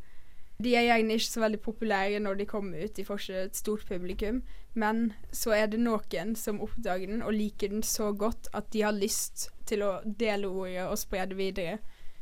De 0.64 0.76
er 0.76 0.88
gjerne 0.88 1.14
ikke 1.14 1.28
så 1.28 1.40
veldig 1.44 1.60
populære 1.60 2.20
når 2.20 2.34
de 2.40 2.46
kommer 2.46 2.84
ut. 2.84 2.96
De 2.98 3.06
får 3.06 3.20
ikke 3.20 3.42
et 3.50 3.58
stort 3.58 3.86
publikum. 3.88 4.44
Men 4.74 5.14
så 5.32 5.52
er 5.56 5.66
det 5.72 5.80
noen 5.80 6.36
som 6.36 6.62
oppdager 6.62 7.08
den 7.08 7.24
og 7.24 7.34
liker 7.34 7.72
den 7.72 7.84
så 7.84 8.12
godt 8.12 8.48
at 8.54 8.72
de 8.74 8.82
har 8.82 8.96
lyst 8.96 9.50
til 9.66 9.84
å 9.84 10.00
dele 10.06 10.48
ordet 10.48 10.88
og 10.88 10.98
spre 11.00 11.26
det 11.26 11.38
videre. 11.38 11.78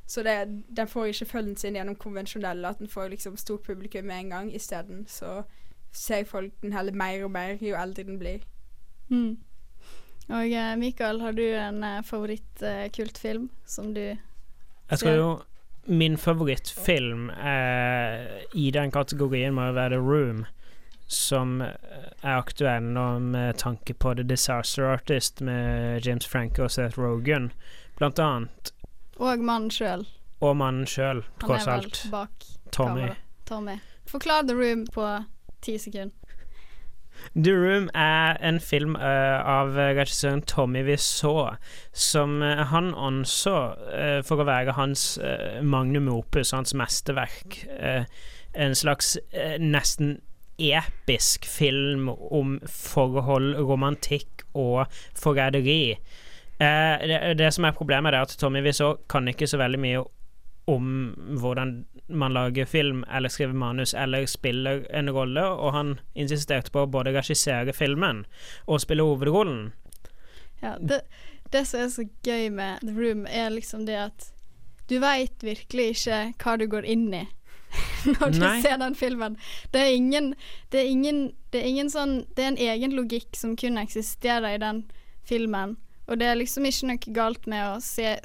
Så 0.06 0.24
det, 0.24 0.64
den 0.78 0.88
får 0.88 1.06
ikke 1.06 1.26
følgen 1.26 1.58
sin 1.58 1.76
gjennom 1.76 1.96
konvensjonelle, 1.96 2.68
at 2.68 2.80
den 2.80 2.92
får 2.92 3.08
liksom 3.14 3.38
stort 3.38 3.64
publikum 3.64 4.06
med 4.06 4.20
en 4.20 4.30
gang. 4.30 4.56
Isteden 4.56 5.06
så 5.08 5.44
ser 5.94 6.26
folk 6.26 6.54
den 6.62 6.74
heller 6.74 6.94
mer 6.94 7.24
og 7.24 7.32
mer 7.32 7.58
jo 7.62 7.78
eldre 7.78 8.04
den 8.04 8.20
blir. 8.20 8.44
Mm. 9.10 9.38
Og 10.30 10.52
eh, 10.54 10.76
Mikael, 10.80 11.20
har 11.22 11.34
du 11.36 11.44
en 11.44 11.84
eh, 11.84 12.02
favorittkultfilm 12.08 13.50
som 13.66 13.94
du 13.94 14.02
Jeg 14.04 15.00
tror 15.00 15.18
jo 15.18 15.32
min 15.86 16.16
favorittfilm 16.18 17.30
eh, 17.30 18.44
i 18.56 18.70
den 18.72 18.92
kategorien 18.92 19.54
må 19.54 19.66
jo 19.68 19.74
være 19.76 19.98
The 19.98 20.00
Room, 20.00 20.46
som 21.12 21.58
eh, 21.62 21.74
er 22.22 22.38
aktuell 22.38 22.88
nå 22.96 23.08
med 23.20 23.58
tanke 23.60 23.94
på 23.94 24.14
The 24.16 24.24
Disaster 24.24 24.88
Artist 24.94 25.42
med 25.44 26.06
James 26.08 26.26
Franco 26.28 26.64
og 26.64 26.72
Seth 26.72 27.00
Rogan, 27.00 27.52
blant 28.00 28.20
annet. 28.20 28.72
Og 29.20 29.44
mannen 29.44 29.72
sjøl. 29.72 30.08
Og 30.40 30.56
mannen 30.58 30.88
sjøl, 30.88 31.26
Han 31.42 31.50
tross 31.50 31.68
er 31.68 31.72
vel 31.74 31.84
alt. 31.84 32.06
bak 32.12 32.48
Tommy. 32.72 33.02
kamera. 33.02 33.16
Tommy. 33.46 33.76
Forklar 34.08 34.48
The 34.48 34.56
Room 34.56 34.88
på 34.88 35.10
ti 35.62 35.76
sekunder. 35.80 36.16
The 37.36 37.54
Room 37.54 37.90
er 37.94 38.38
en 38.46 38.60
film 38.60 38.96
uh, 38.96 39.40
av 39.42 39.74
regissøren 39.78 40.44
Tommy 40.50 40.84
Wiseau, 40.86 41.56
som 41.94 42.42
uh, 42.44 42.66
han 42.70 42.92
anså 42.94 43.56
uh, 43.74 44.20
for 44.26 44.44
å 44.44 44.48
være 44.48 44.76
hans 44.78 45.18
magnum 45.62 46.12
opus, 46.14 46.54
hans 46.54 46.76
mesterverk. 46.78 47.64
En 48.54 48.76
slags 48.78 49.16
nesten 49.58 50.20
episk 50.62 51.48
film 51.50 52.12
om 52.14 52.60
forhold, 52.70 53.56
romantikk 53.58 54.44
og 54.54 54.86
forræderi. 55.18 55.96
Det, 56.60 57.18
det 57.40 57.50
som 57.56 57.66
er 57.66 57.74
problemet, 57.74 58.14
er 58.14 58.28
at 58.28 58.36
Tommy 58.38 58.62
Wiseau 58.64 59.00
kan 59.10 59.26
ikke 59.28 59.50
så 59.50 59.58
veldig 59.58 59.82
mye 59.82 60.04
om 60.70 60.92
hvordan 61.42 61.74
man 62.14 62.34
lager 62.34 62.66
film 62.66 63.04
eller 63.12 63.30
skriver 63.30 63.54
manus 63.54 63.94
eller 63.94 64.26
spiller 64.26 64.86
en 64.90 65.10
rolle, 65.10 65.44
og 65.44 65.74
han 65.74 65.94
insisterte 66.14 66.72
på 66.72 66.84
å 66.84 66.90
både 66.90 67.14
regissere 67.16 67.74
filmen 67.74 68.26
og 68.66 68.82
spille 68.84 69.06
hovedrollen. 69.06 69.72
Ja, 70.62 70.78
det, 70.80 71.02
det 71.52 71.66
som 71.68 71.84
er 71.84 71.90
så 71.92 72.08
gøy 72.24 72.50
med 72.56 72.84
The 72.86 72.96
Room, 72.96 73.26
er 73.28 73.50
liksom 73.54 73.86
det 73.86 74.00
at 74.00 74.30
du 74.88 75.00
veit 75.04 75.44
virkelig 75.44 75.94
ikke 75.96 76.20
hva 76.44 76.58
du 76.60 76.68
går 76.72 76.86
inn 76.86 77.08
i 77.14 77.24
når 78.20 78.34
du 78.36 78.40
Nei. 78.44 78.58
ser 78.62 78.78
den 78.78 78.96
filmen. 78.96 79.38
Det 79.74 79.82
er 79.82 79.96
ingen 79.96 80.36
Det 80.70 80.84
er 80.84 80.90
ingen 80.92 81.22
Det 81.50 81.64
er 81.64 81.70
ingen 81.72 81.90
sånn 81.90 82.20
Det 82.36 82.44
er 82.44 82.52
en 82.52 82.60
egen 82.62 82.94
logikk 82.94 83.34
som 83.40 83.56
kun 83.58 83.80
eksisterer 83.82 84.54
i 84.54 84.62
den 84.62 84.84
filmen, 85.26 85.78
og 86.06 86.20
det 86.20 86.28
er 86.28 86.36
liksom 86.36 86.66
ikke 86.68 86.88
noe 86.90 87.14
galt 87.16 87.46
med 87.48 87.64
å 87.64 87.80
se 87.82 88.18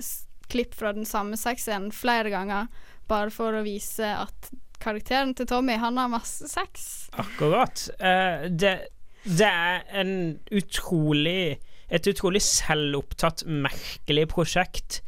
klipp 0.51 0.75
fra 0.75 0.91
den 0.93 1.07
samme 1.07 1.37
sexscenen 1.39 1.93
flere 1.95 2.33
ganger, 2.33 2.67
bare 3.09 3.33
for 3.35 3.57
å 3.59 3.65
vise 3.67 4.07
at 4.15 4.51
karakteren 4.83 5.35
til 5.35 5.49
Tommy, 5.51 5.75
han 5.81 5.99
har 5.99 6.11
masse 6.13 6.47
sex. 6.49 7.09
Akkurat. 7.19 7.89
Uh, 7.99 8.47
det, 8.51 8.77
det 9.25 9.49
er 9.49 9.83
en 10.01 10.13
utrolig 10.55 11.59
et 11.89 12.05
utrolig 12.05 12.43
selvopptatt, 12.45 13.47
merkelig 13.49 14.27
prosjekt 14.29 14.99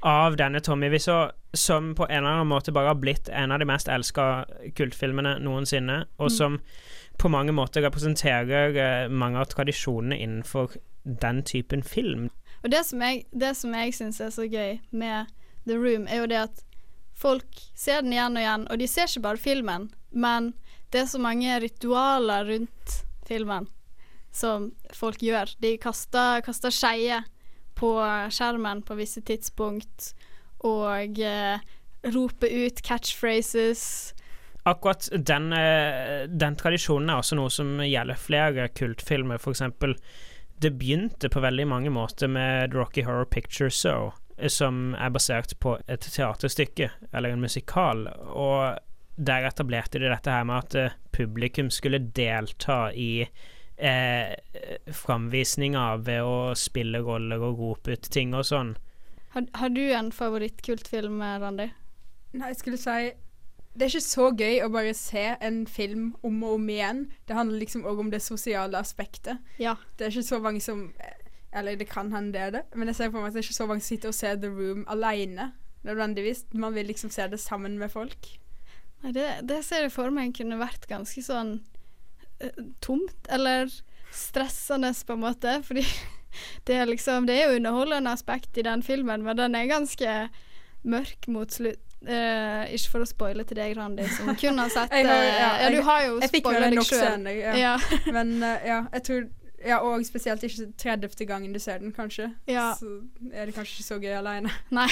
av 0.00 0.38
denne 0.40 0.62
Tommy 0.64 0.88
Wiseau, 0.88 1.28
som 1.52 1.90
på 1.94 2.06
en 2.06 2.22
eller 2.22 2.38
annen 2.38 2.48
måte 2.48 2.72
bare 2.72 2.94
har 2.94 3.00
blitt 3.00 3.28
en 3.28 3.52
av 3.52 3.60
de 3.60 3.66
mest 3.68 3.90
elska 3.92 4.46
kultfilmene 4.78 5.34
noensinne, 5.44 6.06
og 6.16 6.30
Mm. 6.30 6.36
som 6.36 6.60
på 7.18 7.28
mange 7.28 7.52
måter 7.52 7.82
representerer 7.84 8.76
eh, 8.76 9.08
mange 9.08 9.38
av 9.38 9.50
tradisjonene 9.52 10.16
innenfor 10.16 10.78
den 11.04 11.42
typen 11.42 11.82
film. 11.82 12.30
Og 12.64 12.70
det 12.70 12.86
som 12.86 13.02
jeg, 13.02 13.26
det 13.32 13.56
som 13.56 13.74
jeg 13.74 13.92
syns 13.94 14.20
er 14.20 14.30
så 14.30 14.48
gøy 14.48 14.80
med 14.90 15.26
The 15.66 15.76
Room, 15.76 16.06
er 16.08 16.22
jo 16.22 16.26
det 16.26 16.40
at 16.46 16.64
folk 17.20 17.60
ser 17.76 18.04
den 18.04 18.14
igjen 18.14 18.38
og 18.38 18.44
igjen, 18.44 18.66
og 18.70 18.80
de 18.80 18.88
ser 18.90 19.10
ikke 19.10 19.26
bare 19.28 19.42
filmen, 19.42 19.90
men 20.10 20.52
det 20.90 21.04
er 21.04 21.10
så 21.10 21.20
mange 21.22 21.58
ritualer 21.62 22.48
rundt 22.48 22.96
filmen 23.28 23.68
som 24.34 24.70
folk 24.94 25.22
gjør. 25.22 25.52
De 25.62 25.74
kaster, 25.82 26.40
kaster 26.46 26.74
skeier 26.74 27.26
på 27.78 27.92
skjermen 28.32 28.82
på 28.86 28.96
visse 28.98 29.22
tidspunkt, 29.26 30.12
og 30.66 31.20
eh, 31.24 31.62
roper 32.12 32.56
ut 32.66 32.82
catchphrases. 32.84 33.84
Akkurat 34.68 35.08
den, 35.16 35.52
eh, 35.56 36.26
den 36.28 36.58
tradisjonen 36.60 37.10
er 37.10 37.22
også 37.22 37.38
noe 37.38 37.52
som 37.52 37.78
gjelder 37.80 38.20
flere 38.20 38.68
kultfilmer. 38.76 39.40
Eksempel, 39.40 39.96
det 40.60 40.74
begynte 40.76 41.30
på 41.32 41.40
veldig 41.40 41.66
mange 41.70 41.92
måter 41.94 42.28
med 42.28 42.76
Rocky 42.76 43.06
Horror 43.06 43.30
Picture 43.32 43.72
Show, 43.72 44.12
som 44.48 44.94
er 44.94 45.10
basert 45.12 45.56
på 45.60 45.76
et 45.86 46.06
teaterstykke, 46.06 46.90
eller 47.12 47.34
en 47.34 47.44
musikal. 47.44 48.06
Og 48.30 48.78
der 49.20 49.48
etablerte 49.48 50.00
de 50.00 50.08
dette 50.08 50.32
her 50.32 50.46
med 50.48 50.64
at 50.64 50.76
eh, 50.78 50.98
publikum 51.12 51.70
skulle 51.70 52.00
delta 52.16 52.92
i 52.96 53.26
eh, 53.76 54.32
framvisninga 54.96 55.86
ved 56.06 56.22
å 56.24 56.36
spille 56.56 57.02
roller 57.04 57.42
og 57.44 57.60
rope 57.60 57.96
ut 57.96 58.10
ting 58.12 58.34
og 58.36 58.46
sånn. 58.48 58.76
Har, 59.34 59.46
har 59.60 59.74
du 59.74 59.82
en 59.94 60.10
favorittkultfilm, 60.14 61.20
Randi? 61.42 61.68
Nei, 62.32 62.52
jeg 62.52 62.60
skulle 62.60 62.78
si 62.78 63.12
Det 63.70 63.86
er 63.86 63.92
ikke 63.92 64.02
så 64.02 64.26
gøy 64.34 64.60
å 64.64 64.70
bare 64.72 64.94
se 64.98 65.22
en 65.38 65.62
film 65.70 66.10
om 66.26 66.40
og 66.42 66.56
om 66.56 66.68
igjen. 66.74 67.04
Det 67.28 67.36
handler 67.38 67.62
liksom 67.62 67.84
òg 67.86 68.00
om 68.02 68.10
det 68.10 68.22
sosiale 68.24 68.78
aspektet. 68.78 69.38
Ja. 69.62 69.76
Det 69.96 70.06
er 70.06 70.14
ikke 70.14 70.26
så 70.26 70.40
mange 70.42 70.62
som 70.64 70.88
Eller 71.52 71.76
det 71.76 71.88
kan 71.90 72.12
hende 72.14 72.32
det 72.32 72.40
er 72.40 72.52
det, 72.54 72.62
men 72.78 72.90
jeg 72.90 72.96
ser 72.96 73.10
på 73.10 73.18
meg 73.18 73.32
at 73.32 73.34
det 73.34 73.42
er 73.42 73.48
ikke 73.48 73.58
så 73.58 73.66
mange 73.66 73.82
som 73.82 73.94
sitter 73.94 74.12
og 74.12 74.14
ser 74.14 74.38
The 74.38 74.50
Room 74.54 74.84
alene. 74.88 75.50
Nødvendigvis. 75.82 76.44
Man 76.52 76.74
vil 76.74 76.86
liksom 76.86 77.10
se 77.10 77.26
det 77.28 77.40
sammen 77.40 77.78
med 77.78 77.90
folk. 77.90 78.28
Nei, 79.02 79.12
det, 79.16 79.26
det 79.48 79.62
ser 79.64 79.86
jeg 79.86 79.94
for 79.94 80.12
meg 80.12 80.34
kunne 80.36 80.60
vært 80.60 80.84
ganske 80.90 81.22
sånn 81.24 81.54
eh, 82.44 82.64
tomt, 82.84 83.16
eller 83.32 83.70
stressende 84.12 84.92
på 85.06 85.16
en 85.16 85.24
måte, 85.24 85.56
fordi 85.66 85.86
det 86.68 86.76
er 86.78 86.86
liksom 86.86 87.26
Det 87.26 87.34
er 87.34 87.48
jo 87.48 87.56
underholdende 87.58 88.12
aspekt 88.14 88.58
i 88.58 88.62
den 88.62 88.84
filmen, 88.86 89.24
men 89.26 89.38
den 89.38 89.56
er 89.58 89.70
ganske 89.70 90.16
mørk 90.82 91.26
mot 91.28 91.50
slutt. 91.52 91.82
Uh, 92.00 92.64
ikke 92.72 92.94
for 92.94 93.04
å 93.04 93.08
spoile 93.08 93.44
til 93.44 93.58
deg, 93.58 93.74
Randi, 93.76 94.06
som 94.08 94.30
kun 94.40 94.56
har 94.56 94.70
sett 94.72 94.94
Jeg 94.96 95.04
eh, 95.04 95.26
ja, 95.36 95.50
ja, 95.60 95.66
du 95.68 95.82
har 95.84 96.06
jo 96.06 96.14
spoila 96.24 96.70
deg 96.72 96.80
sjøl. 96.88 97.26
ja. 97.60 97.74
Men 98.08 98.38
uh, 98.40 98.54
ja, 98.64 98.78
jeg 98.94 99.04
tror 99.08 99.26
Ja, 99.66 99.76
og 99.76 100.06
spesielt 100.06 100.42
ikke 100.42 100.72
30. 100.78 101.26
gangen 101.26 101.52
du 101.52 101.58
ser 101.58 101.78
den, 101.78 101.92
kanskje. 101.92 102.30
Ja. 102.48 102.72
Så 102.78 102.86
er 103.32 103.44
det 103.46 103.54
kanskje 103.54 103.74
ikke 103.74 103.84
så 103.84 103.98
gøy 104.00 104.14
alene. 104.16 104.50
Nei. 104.78 104.88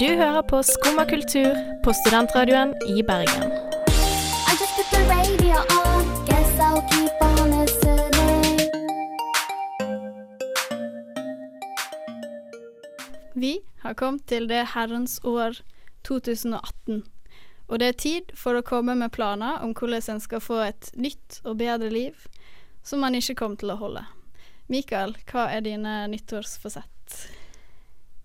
Du 0.00 0.06
hører 0.06 0.42
på 0.46 0.62
Skumma 0.62 1.04
kultur 1.08 1.56
på 1.84 1.92
studentradioen 2.04 2.74
i 2.86 3.02
Bergen. 3.02 3.50
I 4.50 4.54
just 4.60 4.74
put 4.76 4.86
the 4.94 5.02
radio 5.10 5.56
on. 5.82 6.04
Guess 6.28 6.60
I'll 6.60 6.82
keep 6.90 7.22
on 7.26 7.50
listening. 7.58 8.70
Vi 13.34 13.58
har 13.82 13.94
kommet 13.94 14.26
til 14.26 14.48
det 14.48 14.66
herrens 14.74 15.20
år 15.24 15.58
2018. 16.04 17.02
Og 17.68 17.80
det 17.80 17.88
er 17.88 17.98
tid 18.00 18.30
for 18.36 18.56
å 18.56 18.64
komme 18.64 18.94
med 18.96 19.12
planer 19.12 19.60
om 19.64 19.74
hvordan 19.76 20.14
en 20.14 20.22
skal 20.24 20.40
få 20.40 20.62
et 20.64 20.90
nytt 20.96 21.40
og 21.44 21.58
bedre 21.60 21.90
liv 21.92 22.28
som 22.82 23.02
man 23.04 23.16
ikke 23.18 23.36
kommer 23.36 23.60
til 23.60 23.74
å 23.74 23.80
holde. 23.80 24.04
Mikael, 24.72 25.14
hva 25.28 25.48
er 25.52 25.64
dine 25.64 26.00
nyttårsforsett? 26.12 27.18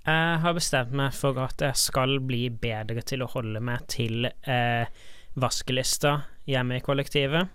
Jeg 0.04 0.40
har 0.44 0.56
bestemt 0.56 0.96
meg 0.96 1.16
for 1.16 1.38
at 1.40 1.62
jeg 1.64 1.80
skal 1.80 2.18
bli 2.24 2.46
bedre 2.52 3.04
til 3.08 3.24
å 3.24 3.30
holde 3.32 3.62
meg 3.64 3.86
til 3.92 4.28
eh, 4.28 4.88
vaskelista 5.40 6.18
hjemme 6.48 6.80
i 6.80 6.84
kollektivet. 6.84 7.52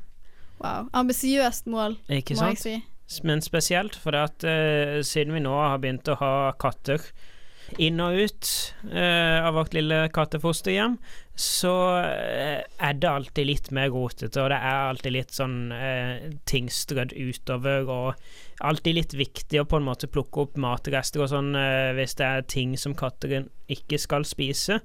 Wow. 0.59 0.89
Ambisiøst 0.97 1.69
mål, 1.71 1.99
Ikke 2.09 2.37
må 2.39 2.47
sant? 2.49 2.65
jeg 2.65 2.83
si. 2.83 3.21
Men 3.25 3.41
spesielt 3.45 3.97
for 3.97 4.17
at 4.17 4.45
eh, 4.45 5.01
siden 5.07 5.37
vi 5.37 5.45
nå 5.45 5.53
har 5.57 5.77
begynt 5.81 6.09
å 6.13 6.17
ha 6.21 6.33
katter 6.61 7.05
inn 7.77 8.01
og 8.01 8.17
ut 8.17 8.51
eh, 8.89 9.45
av 9.45 9.53
vårt 9.57 9.77
lille 9.77 10.07
kattefosterhjem, 10.13 10.97
så 11.39 11.73
eh, 12.03 12.65
er 12.83 12.95
det 12.99 13.07
alltid 13.07 13.47
litt 13.47 13.69
mer 13.71 13.93
rotete, 13.95 14.41
og 14.43 14.51
det 14.51 14.57
er 14.59 14.89
alltid 14.89 15.15
litt 15.15 15.37
sånn 15.37 15.71
eh, 15.71 16.33
ting 16.51 16.67
strødd 16.67 17.13
utover, 17.15 17.87
og 17.87 18.65
alltid 18.67 18.97
litt 18.97 19.15
viktig 19.15 19.61
å 19.63 19.67
på 19.71 19.79
en 19.79 19.87
måte 19.87 20.11
plukke 20.11 20.43
opp 20.43 20.59
matrester 20.59 21.23
og 21.23 21.31
sånn 21.31 21.53
eh, 21.55 21.93
hvis 21.95 22.19
det 22.19 22.27
er 22.27 22.49
ting 22.51 22.75
som 22.75 22.97
katter 22.99 23.47
ikke 23.71 24.03
skal 24.03 24.27
spise. 24.27 24.81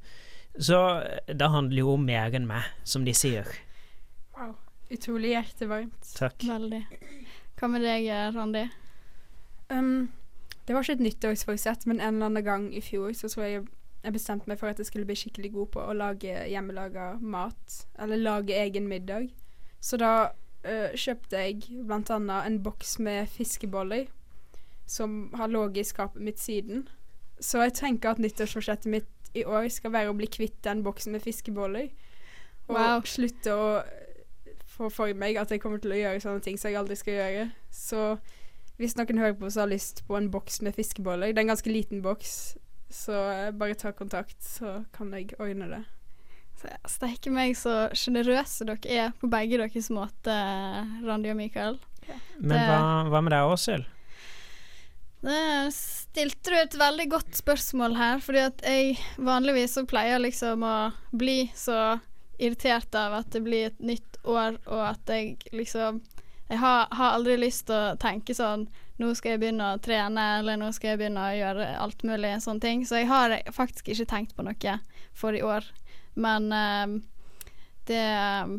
Så 0.54 0.80
eh, 1.02 1.34
det 1.34 1.50
handler 1.50 1.82
jo 1.82 1.96
om 1.96 2.06
mer 2.06 2.38
enn 2.38 2.46
meg, 2.46 2.70
som 2.86 3.02
de 3.08 3.18
sier. 3.18 3.50
Wow. 4.38 4.54
Utrolig 4.94 5.34
hjertevarmt. 5.34 6.16
Takk. 6.20 6.38
Veldig. 6.46 6.84
Hva 7.58 7.74
med 7.74 7.82
deg, 7.82 8.12
Randi? 8.36 8.68
Um, 9.74 10.12
det 10.68 10.76
var 10.76 10.86
ikke 10.86 11.00
et 11.00 11.08
nyttårsforsett, 11.08 11.88
men 11.90 11.98
en 11.98 12.20
eller 12.20 12.30
annen 12.30 12.46
gang 12.46 12.70
i 12.78 12.82
fjor 12.84 13.10
så 13.18 13.26
tror 13.32 13.50
jeg 13.50 13.66
jeg 14.04 14.14
bestemte 14.14 14.50
meg 14.52 14.60
for 14.60 14.68
at 14.68 14.80
jeg 14.82 14.90
skulle 14.90 15.08
bli 15.08 15.16
skikkelig 15.16 15.54
god 15.54 15.70
på 15.76 15.84
å 15.84 15.96
lage 15.96 16.34
hjemmelaga 16.52 17.14
mat. 17.22 17.78
Eller 18.00 18.20
lage 18.20 18.58
egen 18.60 18.88
middag. 18.92 19.30
Så 19.80 19.98
da 20.00 20.12
uh, 20.32 20.92
kjøpte 20.96 21.40
jeg 21.40 21.64
annet 21.88 22.34
en 22.36 22.60
boks 22.64 22.98
med 23.00 23.32
fiskeboller 23.32 24.10
som 24.86 25.32
har 25.40 25.48
ligget 25.48 25.86
i 25.86 25.90
skapet 25.90 26.22
mitt 26.22 26.40
siden. 26.40 26.88
Så 27.40 27.64
jeg 27.64 27.74
tenker 27.80 28.12
at 28.12 28.20
nyttårsforsettet 28.20 28.92
mitt 28.92 29.10
i 29.34 29.46
år 29.48 29.68
skal 29.72 29.94
være 29.96 30.12
å 30.12 30.18
bli 30.18 30.28
kvitt 30.28 30.60
den 30.64 30.84
boksen 30.84 31.16
med 31.16 31.24
fiskeboller. 31.24 31.90
Og 32.68 32.76
Wow. 32.76 33.02
slutte 33.02 33.56
å 33.56 33.84
få 34.74 34.90
for 34.90 35.14
meg 35.14 35.38
at 35.38 35.52
jeg 35.52 35.62
kommer 35.62 35.78
til 35.82 35.92
å 35.92 36.00
gjøre 36.00 36.22
sånne 36.22 36.42
ting 36.42 36.58
som 36.58 36.72
jeg 36.72 36.80
aldri 36.80 36.96
skal 36.96 37.14
gjøre. 37.14 37.52
Så 37.72 38.18
hvis 38.78 38.96
noen 38.98 39.18
hører 39.22 39.36
på 39.38 39.46
og 39.46 39.56
har 39.56 39.70
lyst 39.70 40.04
på 40.08 40.18
en 40.18 40.32
boks 40.32 40.62
med 40.62 40.76
fiskeboller, 40.76 41.28
det 41.28 41.38
er 41.38 41.48
en 41.48 41.54
ganske 41.54 41.72
liten 41.72 42.02
boks, 42.02 42.58
så 42.94 43.16
eh, 43.34 43.52
bare 43.58 43.76
ta 43.80 43.92
kontakt, 43.98 44.38
så 44.46 44.84
kan 44.96 45.12
jeg 45.18 45.34
ordne 45.42 45.68
det. 45.72 45.82
Så 46.62 46.70
Steike 46.94 47.32
meg 47.34 47.56
så 47.58 47.90
sjenerøse 47.98 48.68
dere 48.70 48.94
er 49.08 49.16
på 49.20 49.28
begge 49.32 49.58
deres 49.60 49.90
måte, 49.94 50.36
Randi 51.04 51.32
og 51.34 51.40
Mikael. 51.40 51.80
Men 52.38 52.54
Det- 52.58 52.68
hva, 52.70 53.10
hva 53.10 53.22
med 53.26 53.34
deg, 53.34 53.50
Åshild? 53.56 53.86
Det 55.24 55.72
stilte 55.74 56.52
du 56.52 56.56
et 56.60 56.74
veldig 56.76 57.06
godt 57.14 57.38
spørsmål 57.40 57.94
her, 57.96 58.20
fordi 58.20 58.42
at 58.44 58.64
jeg 58.68 58.98
vanligvis 59.24 59.78
så 59.78 59.86
pleier 59.88 60.20
liksom 60.20 60.66
å 60.68 60.74
bli 61.16 61.46
så 61.56 62.00
irritert 62.44 62.94
av 63.00 63.14
at 63.22 63.30
det 63.32 63.44
blir 63.46 63.70
et 63.70 63.80
nytt 63.80 64.18
år, 64.28 64.58
og 64.68 64.82
at 64.90 65.14
jeg 65.14 65.38
liksom 65.56 66.02
Jeg 66.52 66.60
har, 66.60 66.88
har 66.92 67.14
aldri 67.16 67.38
lyst 67.40 67.66
til 67.70 67.74
å 67.76 67.96
tenke 67.98 68.36
sånn 68.36 68.68
Nå 69.02 69.10
skal 69.18 69.34
jeg 69.34 69.42
begynne 69.42 69.72
å 69.74 69.80
trene, 69.82 70.26
eller 70.40 70.60
nå 70.62 70.70
skal 70.76 70.94
jeg 70.94 71.02
begynne 71.02 71.24
å 71.26 71.38
gjøre 71.38 71.70
alt 71.82 72.04
mulig 72.06 72.36
sånne 72.44 72.62
ting. 72.64 72.84
Så 72.86 73.02
jeg 73.02 73.10
har 73.10 73.34
faktisk 73.56 73.90
ikke 73.94 74.10
tenkt 74.10 74.36
på 74.38 74.46
noe 74.46 74.78
for 75.18 75.34
i 75.34 75.42
år. 75.46 75.66
Men 76.14 76.52
eh, 76.54 76.98
det 77.90 78.00
er 78.00 78.54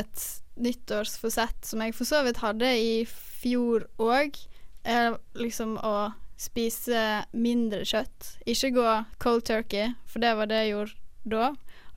et 0.00 0.24
nyttårsforsett 0.60 1.66
som 1.66 1.82
jeg 1.82 1.94
for 1.96 2.08
så 2.08 2.22
vidt 2.26 2.42
hadde 2.42 2.68
i 2.76 2.96
fjor 3.08 3.86
òg, 4.02 4.36
er 4.84 5.16
liksom 5.38 5.76
å 5.84 6.10
spise 6.40 7.24
mindre 7.36 7.84
kjøtt. 7.88 8.34
Ikke 8.48 8.72
gå 8.76 8.92
cold 9.22 9.44
turkey, 9.48 9.92
for 10.08 10.24
det 10.24 10.34
var 10.38 10.48
det 10.50 10.64
jeg 10.64 10.72
gjorde 10.74 10.96
da. 11.30 11.50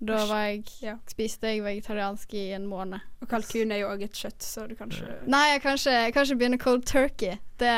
Da 0.08 0.24
var 0.30 0.48
jeg, 0.50 0.96
spiste 1.10 1.54
jeg 1.54 1.63
vegetariansk 1.66 2.34
i 2.39 2.50
en 2.58 2.66
måned. 2.70 3.04
Og 3.24 3.30
kalkun 3.32 3.72
er 3.72 3.84
jo 3.84 3.92
òg 3.94 4.04
et 4.08 4.18
kjøtt, 4.18 4.44
så 4.44 4.66
du 4.68 4.76
kanskje 4.80 5.08
Nei, 5.32 5.46
jeg 5.54 5.63
kan 5.63 5.80
ikke, 5.80 6.36
begynne 6.36 6.60
cold 6.62 6.86
turkey. 6.89 7.38
Det 7.62 7.78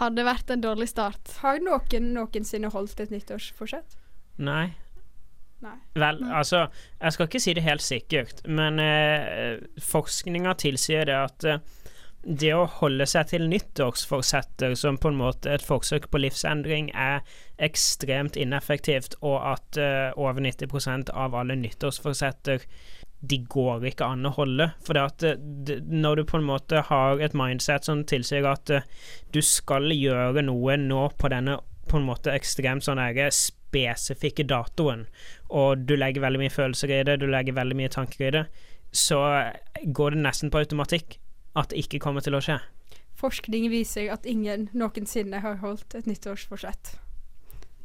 hadde 0.00 0.26
vært 0.26 0.50
en 0.52 0.64
dårlig 0.64 0.88
start. 0.92 1.36
Har 1.42 1.60
noen 1.64 2.10
noensinne 2.16 2.72
holdt 2.72 3.00
et 3.04 3.12
nyttårsforsett? 3.14 3.96
Nei. 4.36 4.74
Nei. 5.64 5.76
Vel, 5.96 6.18
altså 6.36 6.66
Jeg 7.00 7.14
skal 7.14 7.28
ikke 7.30 7.40
si 7.40 7.54
det 7.56 7.64
helt 7.64 7.84
sikkert, 7.84 8.42
men 8.44 8.80
eh, 8.82 9.56
forskninga 9.80 10.52
tilsier 10.60 11.08
det 11.08 11.16
at 11.16 11.46
eh, 11.48 11.62
det 12.26 12.50
å 12.56 12.66
holde 12.80 13.06
seg 13.06 13.28
til 13.30 13.46
nyttårsforsetter 13.46 14.74
som 14.78 14.98
på 14.98 15.12
en 15.12 15.18
måte 15.20 15.52
et 15.54 15.64
forsøk 15.64 16.08
på 16.10 16.20
livsendring, 16.24 16.90
er 16.90 17.22
ekstremt 17.62 18.36
ineffektivt, 18.40 19.14
og 19.22 19.38
at 19.54 19.78
uh, 19.78 20.10
over 20.18 20.42
90% 20.42 21.12
av 21.14 21.36
alle 21.38 21.56
nyttårsforsetter 21.60 22.66
de 23.26 23.38
går 23.48 23.86
ikke 23.92 24.08
an 24.12 24.26
å 24.28 24.34
holde. 24.36 24.68
For 24.84 24.98
det 24.98 25.04
at 25.06 25.26
det, 25.68 25.78
når 25.86 26.20
du 26.20 26.24
på 26.28 26.40
en 26.40 26.48
måte 26.48 26.82
har 26.88 27.22
et 27.22 27.36
mindset 27.38 27.86
som 27.86 28.02
tilsier 28.08 28.46
at 28.50 28.74
uh, 28.74 28.86
du 29.34 29.40
skal 29.44 29.92
gjøre 29.94 30.44
noe 30.46 30.76
nå 30.82 31.06
på 31.18 31.30
denne 31.32 31.60
på 31.86 32.00
en 32.00 32.08
måte 32.08 32.34
ekstremt 32.34 32.82
sånn 32.82 32.98
der 32.98 33.30
spesifikke 33.30 34.42
datoen, 34.50 35.04
og 35.54 35.86
du 35.86 35.94
legger 35.94 36.24
veldig 36.24 36.42
mye 36.42 36.54
følelser 36.54 36.90
i 36.90 37.04
det, 37.06 37.20
du 37.22 37.28
legger 37.30 37.54
veldig 37.54 37.78
mye 37.78 37.92
tanker 37.94 38.26
i 38.26 38.32
det, 38.34 38.42
så 38.90 39.20
går 39.94 40.16
det 40.16 40.24
nesten 40.24 40.50
på 40.50 40.64
automatikk 40.64 41.20
at 41.56 41.72
det 41.72 41.84
ikke 41.84 42.00
kommer 42.04 42.24
til 42.24 42.36
å 42.36 42.42
skje. 42.44 42.60
Forskning 43.16 43.70
viser 43.72 44.10
at 44.12 44.28
ingen 44.28 44.68
noensinne 44.76 45.40
har 45.40 45.60
holdt 45.62 45.96
et 45.96 46.08
nyttårsforsett. 46.08 46.96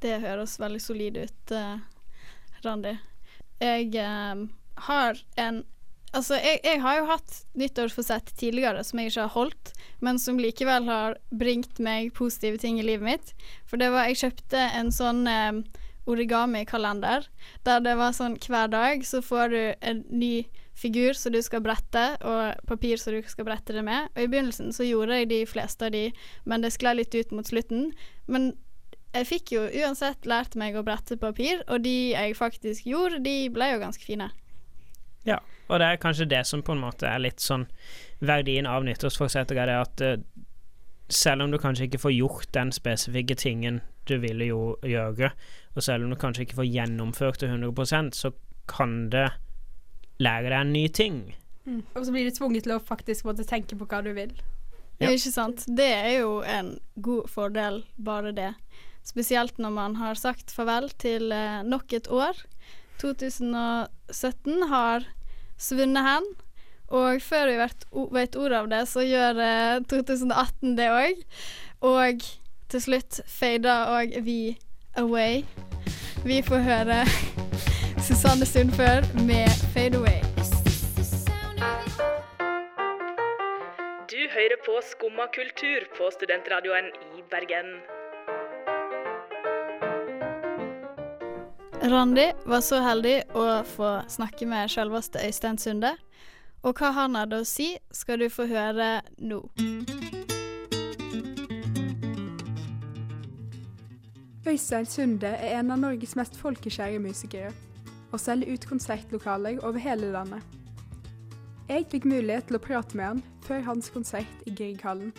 Det 0.04 0.18
høres 0.24 0.58
veldig 0.60 0.82
solid 0.84 1.20
ut, 1.22 1.54
eh, 1.56 1.78
Randi. 2.66 2.98
Jeg 3.62 3.94
eh, 3.96 4.48
har 4.88 5.24
en 5.38 5.64
Altså, 6.12 6.36
jeg, 6.44 6.60
jeg 6.68 6.82
har 6.84 6.98
jo 6.98 7.06
hatt 7.08 7.36
nyttårsforsett 7.56 8.34
tidligere 8.36 8.82
som 8.84 9.00
jeg 9.00 9.14
ikke 9.14 9.22
har 9.30 9.32
holdt, 9.32 9.70
men 10.04 10.18
som 10.20 10.42
likevel 10.44 10.90
har 10.90 11.14
bringt 11.32 11.80
meg 11.80 12.10
positive 12.18 12.60
ting 12.60 12.82
i 12.82 12.84
livet 12.84 13.06
mitt. 13.06 13.32
For 13.64 13.80
det 13.80 13.94
var 13.94 14.10
Jeg 14.10 14.20
kjøpte 14.20 14.66
en 14.76 14.92
sånn 14.92 15.24
eh, 15.32 15.62
origami-kalender 16.12 17.30
der 17.64 17.84
det 17.86 17.96
var 17.96 18.12
sånn 18.18 18.36
hver 18.42 18.68
dag 18.74 19.06
så 19.08 19.22
får 19.24 19.54
du 19.54 19.62
en 19.80 20.04
ny 20.10 20.34
figur 20.82 21.13
som 21.17 21.34
du 21.34 21.39
skal 21.46 21.63
brette, 21.63 22.04
og 22.26 22.65
papir 22.70 23.00
som 23.02 23.15
du 23.15 23.22
skal 23.30 23.48
brette 23.48 23.76
det 23.76 23.84
med. 23.86 24.10
Og 24.15 24.24
i 24.24 24.30
begynnelsen 24.32 24.74
så 24.76 24.88
gjorde 24.88 25.22
jeg 25.22 25.32
de 25.32 25.39
fleste 25.50 25.88
av 25.88 25.96
de, 25.96 26.08
men 26.50 26.65
det 26.65 26.74
sklei 26.76 26.98
litt 26.98 27.15
ut 27.15 27.34
mot 27.36 27.48
slutten. 27.48 27.91
Men 28.32 28.52
jeg 29.12 29.28
fikk 29.28 29.56
jo 29.56 29.65
uansett 29.84 30.28
lært 30.30 30.56
meg 30.60 30.78
å 30.78 30.86
brette 30.88 31.20
papir, 31.20 31.65
og 31.67 31.84
de 31.86 32.13
jeg 32.13 32.38
faktisk 32.39 32.88
gjorde, 32.88 33.22
de 33.26 33.36
ble 33.54 33.74
jo 33.74 33.82
ganske 33.84 34.06
fine. 34.08 34.32
Ja, 35.28 35.38
og 35.67 35.82
det 35.82 35.88
er 35.88 36.02
kanskje 36.02 36.30
det 36.32 36.46
som 36.50 36.63
på 36.65 36.74
en 36.74 36.82
måte 36.82 37.10
er 37.10 37.22
litt 37.22 37.44
sånn 37.44 37.67
verdien 38.24 38.70
av 38.70 38.86
nyttårsforsetter, 38.88 39.60
er 39.60 39.76
at 39.76 40.02
eh, 40.06 40.17
selv 41.12 41.46
om 41.46 41.52
du 41.52 41.60
kanskje 41.62 41.89
ikke 41.89 42.02
får 42.02 42.15
gjort 42.15 42.54
den 42.56 42.72
spesifikke 42.74 43.36
tingen 43.38 43.82
du 44.10 44.15
ville 44.24 44.48
jo 44.48 44.62
gjøre, 44.88 45.30
og 45.76 45.86
selv 45.86 46.06
om 46.06 46.13
du 46.13 46.17
kanskje 46.20 46.48
ikke 46.48 46.62
får 46.63 46.72
gjennomført 46.72 47.44
det 47.44 47.52
100% 47.52 48.17
så 48.17 48.32
kan 48.72 49.12
det 49.13 49.28
lære 50.22 50.50
deg 50.50 50.58
en 50.60 50.74
ny 50.76 50.86
ting. 50.94 51.22
Mm. 51.66 51.84
Og 51.94 52.06
så 52.06 52.14
blir 52.14 52.28
du 52.28 52.36
tvunget 52.36 52.66
til 52.66 52.76
å 52.76 52.82
faktisk 52.84 53.28
måtte 53.28 53.46
tenke 53.48 53.78
på 53.78 53.88
hva 53.90 54.02
du 54.06 54.12
vil. 54.18 54.34
Ja. 55.02 55.10
Ikke 55.10 55.34
sant. 55.34 55.66
Det 55.66 55.90
er 55.90 56.20
jo 56.22 56.42
en 56.46 56.76
god 57.02 57.30
fordel, 57.32 57.82
bare 57.98 58.34
det. 58.38 58.52
Spesielt 59.06 59.58
når 59.58 59.74
man 59.74 59.98
har 59.98 60.20
sagt 60.20 60.54
farvel 60.54 60.92
til 61.02 61.32
eh, 61.34 61.64
nok 61.66 61.94
et 61.98 62.10
år. 62.14 62.38
2017 63.02 64.68
har 64.70 65.08
svunnet 65.58 66.06
hen. 66.06 66.30
Og 66.92 67.22
før 67.24 67.48
vi 67.48 67.58
vet, 67.58 67.86
ordet 68.36 68.58
av 68.60 68.70
det, 68.70 68.84
så 68.92 69.06
gjør 69.06 69.42
eh, 69.42 69.80
2018 69.90 70.78
det 70.78 70.90
òg. 70.94 71.24
Og 71.88 72.28
til 72.72 72.84
slutt 72.84 73.24
fader 73.28 73.90
òg 73.98 74.20
vi 74.28 74.58
away. 75.00 75.42
Vi 76.28 76.44
får 76.46 76.68
høre 76.68 77.02
Susanne 78.08 78.46
Sundfør 78.46 79.02
med 79.30 79.48
'Fade 79.72 79.98
Away'. 79.98 80.24
Du 84.12 84.22
hører 84.36 84.58
på 84.66 84.74
Skumma 84.92 85.26
kultur 85.38 85.80
på 85.98 86.10
studentradioen 86.18 86.88
i 87.18 87.22
Bergen. 87.32 87.68
Randi 91.92 92.32
var 92.46 92.60
så 92.60 92.82
heldig 92.82 93.24
å 93.36 93.64
få 93.64 94.02
snakke 94.10 94.46
med 94.46 94.70
selveste 94.70 95.20
Øystein 95.28 95.58
Sunde. 95.58 95.96
Og 96.64 96.74
hva 96.74 96.92
han 96.92 97.16
hadde 97.16 97.42
å 97.42 97.46
si, 97.46 97.78
skal 97.92 98.20
du 98.20 98.30
få 98.30 98.46
høre 98.46 99.02
nå. 99.18 99.42
Øystein 104.48 104.86
Sunde 104.86 105.28
er 105.28 105.60
en 105.60 105.72
av 105.72 105.80
Norges 105.80 106.16
mest 106.16 106.38
folkeskjære 106.38 107.00
musikere, 107.00 107.52
og 108.12 108.19
selger 108.19 108.54
ut 108.54 108.67
konsertlokaler 108.67 109.60
over 109.63 109.80
hele 109.80 110.12
landet. 110.12 110.43
Jeg 111.71 111.88
fikk 111.91 112.06
mulighet 112.10 112.50
til 112.50 112.58
å 112.58 112.63
prate 112.63 112.97
med 112.97 113.06
han 113.06 113.24
før 113.45 113.63
hans 113.69 113.89
konsert 113.93 114.47
i 114.47 114.54
Grieghallen. 114.56 115.13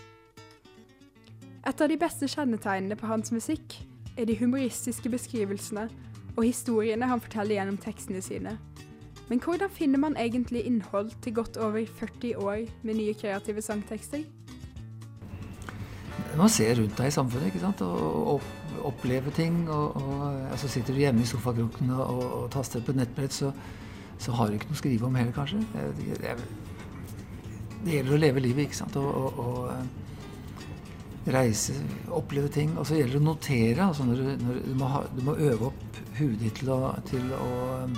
Et 1.62 1.80
av 1.80 1.88
de 1.88 1.96
beste 1.96 2.28
kjennetegnene 2.28 2.98
på 2.98 3.08
hans 3.08 3.32
musikk 3.32 3.78
er 4.18 4.26
de 4.28 4.36
humoristiske 4.36 5.08
beskrivelsene 5.08 5.86
og 6.36 6.44
historiene 6.44 7.08
han 7.08 7.22
forteller 7.22 7.56
gjennom 7.56 7.78
tekstene 7.80 8.22
sine. 8.24 8.56
Men 9.30 9.40
hvordan 9.40 9.70
finner 9.72 10.02
man 10.02 10.16
egentlig 10.20 10.64
innhold 10.66 11.12
til 11.22 11.34
godt 11.34 11.56
over 11.56 11.86
40 11.86 12.36
år 12.36 12.66
med 12.82 12.98
nye 12.98 13.14
kreative 13.14 13.62
sangtekster? 13.62 14.26
Man 16.36 16.48
ser 16.48 16.74
rundt 16.80 16.98
deg 16.98 17.08
i 17.08 17.14
samfunnet 17.14 17.52
ikke 17.52 17.62
sant? 17.62 17.80
og 17.84 18.34
opp, 18.36 18.50
opplever 18.88 19.34
ting. 19.36 19.62
Og, 19.70 19.96
og 19.96 20.26
altså 20.50 20.70
Sitter 20.70 20.94
du 20.94 21.02
hjemme 21.02 21.24
i 21.24 21.28
sofakroken 21.28 21.90
og, 21.94 22.02
og, 22.02 22.26
og 22.42 22.50
taster 22.54 22.84
på 22.84 22.94
et 22.94 23.02
nettbrett, 23.02 23.34
så, 23.34 23.52
så 24.18 24.34
har 24.38 24.50
du 24.50 24.58
ikke 24.58 24.70
noe 24.70 24.78
å 24.78 24.82
skrive 24.82 25.08
om 25.08 25.18
heller, 25.18 25.34
kanskje. 25.36 25.62
Det, 25.72 26.16
det, 26.22 26.36
det 27.82 27.98
gjelder 27.98 28.16
å 28.16 28.22
leve 28.22 28.44
livet, 28.44 28.68
ikke 28.68 28.80
sant. 28.82 28.96
Og, 28.98 29.68
eh, 29.72 30.02
reise, 31.32 31.74
oppleve 32.10 32.48
ting. 32.48 32.78
Og 32.78 32.86
så 32.86 32.98
gjelder 32.98 33.18
det 33.18 33.22
å 33.22 33.26
notere. 33.26 33.86
Altså 33.86 34.06
når 34.06 34.22
du, 34.22 34.44
når 34.44 34.60
du, 34.66 34.74
må 34.78 34.90
ha, 34.90 35.04
du 35.16 35.22
må 35.26 35.36
øve 35.38 35.70
opp 35.70 36.02
huet 36.18 36.38
ditt 36.42 36.60
til 36.60 36.72
å, 36.74 36.80
til 37.08 37.32
å 37.36 37.52
um, 37.86 37.96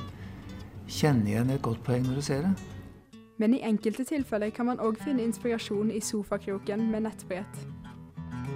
kjenne 0.87 1.33
igjen 1.33 1.53
et 1.55 1.63
godt 1.65 1.83
poeng 1.87 2.05
når 2.07 2.21
du 2.21 2.27
ser 2.27 2.47
det. 2.47 2.55
Men 3.43 3.57
i 3.57 3.65
enkelte 3.67 4.05
tilfeller 4.07 4.53
kan 4.55 4.69
man 4.69 4.83
òg 4.83 5.01
finne 5.03 5.25
inspirasjon 5.27 5.91
i 5.91 6.03
sofakroken 6.05 6.87
med 6.93 7.09
nettbrett. 7.09 7.65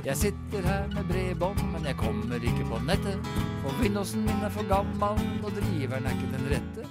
Jeg 0.06 0.16
sitter 0.16 0.64
her 0.64 0.86
med 0.94 1.08
bredbånd, 1.10 1.60
men 1.72 1.84
jeg 1.88 1.98
kommer 1.98 2.44
ikke 2.50 2.64
på 2.68 2.78
nettet. 2.86 3.28
For 3.64 3.82
Windowsen 3.82 4.22
min 4.24 4.46
er 4.46 4.52
for 4.54 4.68
gammel, 4.70 5.20
og 5.44 5.52
driveren 5.56 6.06
er 6.06 6.16
ikke 6.16 6.30
den 6.36 6.48
rette. 6.52 6.86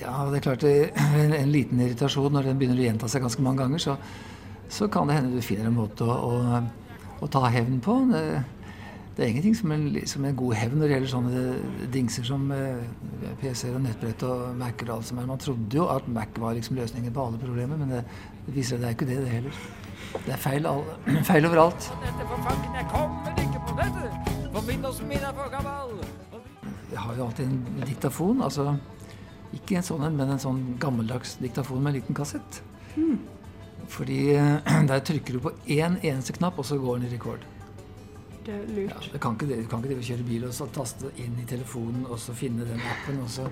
Ja, 0.00 0.16
det 0.30 0.40
er 0.40 0.44
klart 0.44 0.64
en, 0.66 1.36
en 1.36 1.52
liten 1.52 1.80
irritasjon 1.84 2.32
når 2.32 2.50
den 2.50 2.58
begynner 2.60 2.80
å 2.80 2.86
gjenta 2.88 3.08
seg 3.12 3.24
ganske 3.24 3.44
mange 3.44 3.62
ganger, 3.62 3.82
så, 3.82 3.96
så 4.72 4.88
kan 4.92 5.08
det 5.08 5.18
hende 5.18 5.36
du 5.36 5.44
finner 5.44 5.70
en 5.70 5.78
måte 5.78 6.08
å, 6.08 6.16
å, 6.16 6.60
å 7.22 7.30
ta 7.32 7.44
hevn 7.52 7.78
på. 7.84 7.96
Det, 8.10 8.24
det 9.16 9.24
er 9.24 9.32
ingenting 9.32 9.56
som 9.56 9.72
en, 9.72 9.86
som 10.08 10.24
en 10.28 10.36
god 10.36 10.58
hevn 10.60 10.76
når 10.76 10.86
det 10.86 10.96
gjelder 10.96 11.12
sånne 11.14 11.88
dingser 11.92 12.26
som 12.28 12.50
eh, 12.52 12.82
PC-er 13.40 13.78
og 13.78 13.84
nettbrett 13.86 14.26
og 14.28 14.46
Mac-er 14.60 14.90
og 14.90 14.98
alt 14.98 15.08
som 15.08 15.20
er. 15.22 15.28
Man 15.30 15.40
trodde 15.40 15.78
jo 15.78 15.86
at 15.92 16.08
Mac 16.12 16.36
var 16.42 16.56
liksom 16.58 16.76
løsningen 16.76 17.14
på 17.16 17.24
alle 17.24 17.40
problemer, 17.40 17.80
men 17.80 17.94
det, 17.94 18.02
det 18.44 18.56
viser 18.56 18.76
seg 18.76 18.84
det 18.84 18.90
er 18.90 18.98
ikke 18.98 19.08
det, 19.08 19.22
det 19.24 19.36
heller. 19.38 19.60
Det 20.14 20.32
er 20.32 20.40
feil, 20.40 20.66
all, 20.66 20.84
feil 21.30 21.46
overalt. 21.48 21.90
Jeg 26.90 27.00
har 27.02 27.16
jo 27.16 27.24
alltid 27.26 27.46
en 27.46 27.86
diktafon, 27.86 28.42
altså 28.42 28.76
ikke 29.56 29.78
en 29.78 29.86
sånn 29.86 30.04
en, 30.06 30.16
men 30.18 30.32
en 30.34 30.42
sånn 30.42 30.62
gammeldags 30.82 31.36
diktafon 31.42 31.82
med 31.82 31.94
en 31.94 31.98
liten 32.00 32.16
kassett. 32.16 32.62
Hmm. 32.94 33.18
Fordi 33.92 34.20
der 34.90 35.04
trykker 35.04 35.36
du 35.36 35.44
på 35.48 35.54
én 35.66 36.00
eneste 36.02 36.36
knapp, 36.36 36.58
og 36.58 36.68
så 36.68 36.80
går 36.80 37.00
den 37.00 37.10
i 37.10 37.14
rekord. 37.14 37.44
Det 38.46 38.54
er 38.54 38.66
lurt. 38.70 39.08
Du 39.10 39.18
kan 39.18 39.34
ikke, 39.34 39.48
du 39.58 39.66
kan 39.70 39.82
ikke 39.82 40.06
kjøre 40.06 40.24
bil 40.26 40.44
og 40.46 40.52
så 40.54 40.68
taste 40.70 41.08
inn 41.18 41.34
i 41.42 41.46
telefonen 41.50 42.04
og 42.06 42.18
så 42.22 42.34
finne 42.36 42.66
den 42.68 42.82
appen, 42.92 43.18
og 43.24 43.30
så 43.32 43.48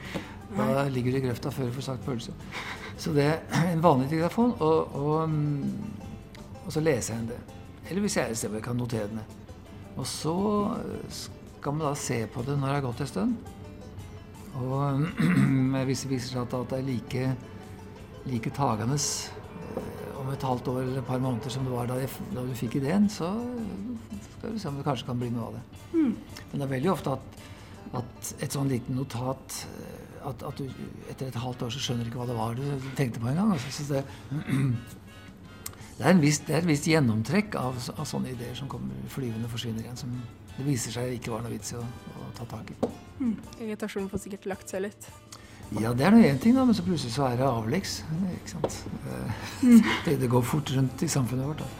da 0.55 0.85
ligger 0.87 1.17
du 1.17 1.19
i 1.19 1.23
grøfta 1.25 1.51
før 1.51 1.67
du 1.67 1.75
får 1.75 1.87
sagt 1.89 2.05
pølse. 2.07 2.35
Så 2.95 3.11
det 3.17 3.27
er 3.27 3.73
en 3.73 3.83
vanlig 3.83 4.13
diktafon, 4.13 4.55
og, 4.63 4.95
og, 4.95 5.31
mm, 5.33 6.04
og 6.65 6.73
så 6.73 6.83
leser 6.83 7.19
jeg 7.19 7.29
det. 7.33 7.41
Eller 7.91 8.05
hvis 8.05 8.17
jeg 8.17 8.25
er 8.25 8.33
et 8.33 8.41
sted 8.41 8.53
hvor 8.53 8.61
jeg 8.61 8.67
kan 8.67 8.79
notere 8.81 9.09
den 9.11 9.21
ned. 9.21 9.41
Og 9.95 10.07
så 10.09 10.37
skal 11.15 11.77
man 11.77 11.87
da 11.87 11.95
se 11.99 12.25
på 12.33 12.43
det 12.47 12.57
når 12.59 12.67
det 12.67 12.77
har 12.79 12.87
gått 12.89 13.03
en 13.05 13.11
stund. 13.11 13.35
Og 14.55 15.05
hvis 15.89 16.05
det 16.05 16.11
viser 16.13 16.33
seg 16.33 16.43
at 16.45 16.71
det 16.71 16.79
er 16.79 16.87
like, 16.87 17.29
like 18.31 18.53
tagende 18.55 18.99
eh, 18.99 20.21
om 20.21 20.31
et 20.33 20.47
halvt 20.47 20.71
år 20.73 20.83
eller 20.83 21.01
et 21.03 21.09
par 21.09 21.23
måneder 21.23 21.51
som 21.51 21.67
det 21.67 21.75
var 21.75 21.91
da, 21.91 21.99
jeg, 22.03 22.13
da 22.35 22.45
du 22.47 22.55
fikk 22.59 22.79
ideen, 22.81 23.09
så 23.11 23.33
skal 24.39 24.55
vi 24.55 24.63
se 24.63 24.71
om 24.71 24.79
det 24.79 24.87
kanskje 24.87 25.09
kan 25.11 25.21
bli 25.21 25.33
noe 25.35 25.51
av 25.51 25.59
det. 25.59 25.65
Mm. 25.95 26.13
Men 26.51 26.55
det 26.55 26.67
er 26.67 26.75
veldig 26.77 26.93
ofte 26.95 27.17
at, 27.19 27.41
at 28.01 28.35
et 28.47 28.57
sånn 28.57 28.71
liten 28.71 28.99
notat 28.99 29.65
eh, 29.75 30.05
at, 30.25 30.45
at 30.49 30.61
du 30.61 30.69
etter 31.13 31.29
et 31.29 31.41
halvt 31.43 31.67
år 31.67 31.73
så 31.75 31.83
skjønner 31.83 32.07
du 32.07 32.13
ikke 32.13 32.23
hva 32.23 32.29
det 32.31 32.39
var 32.39 32.55
du 32.57 32.91
tenkte 32.97 33.21
på 33.21 33.29
engang. 33.33 33.53
Altså, 33.57 33.73
så 33.77 33.99
det, 33.99 34.05
det, 35.99 36.07
er 36.07 36.19
viss, 36.19 36.41
det 36.47 36.57
er 36.57 36.63
et 36.63 36.69
visst 36.69 36.89
gjennomtrekk 36.91 37.55
av, 37.61 37.79
av 37.95 38.09
sånne 38.09 38.33
ideer 38.35 38.57
som 38.59 38.71
kommer 38.71 38.97
flyvende 39.13 39.51
forsvinner 39.53 39.85
igjen, 39.85 40.01
som 40.01 40.17
det 40.57 40.67
viser 40.67 40.95
seg 40.95 41.15
ikke 41.17 41.33
var 41.35 41.45
noe 41.45 41.55
vits 41.55 41.75
i 41.75 41.79
å, 41.79 41.85
å 41.85 42.31
ta 42.39 42.47
tak 42.51 42.75
i. 42.75 42.79
Mm. 43.21 43.37
Irritasjonen 43.61 44.11
får 44.11 44.25
sikkert 44.27 44.51
lagt 44.51 44.75
seg 44.75 44.87
litt. 44.87 45.09
Ja, 45.81 45.95
det 45.97 46.05
er 46.07 46.13
nå 46.15 46.21
én 46.23 46.39
ting, 46.39 46.55
da, 46.55 46.65
men 46.67 46.77
så 46.77 46.85
plutselig 46.87 47.15
så 47.15 47.29
er 47.31 47.39
det 47.41 47.47
avleggs. 47.49 48.03
Ikke 48.37 48.53
sant? 48.53 48.85
Mm. 49.63 49.81
Det, 50.05 50.19
det 50.21 50.29
går 50.31 50.45
fort 50.47 50.71
rundt 50.77 51.03
i 51.03 51.09
samfunnet 51.09 51.49
vårt. 51.49 51.65
da. 51.65 51.71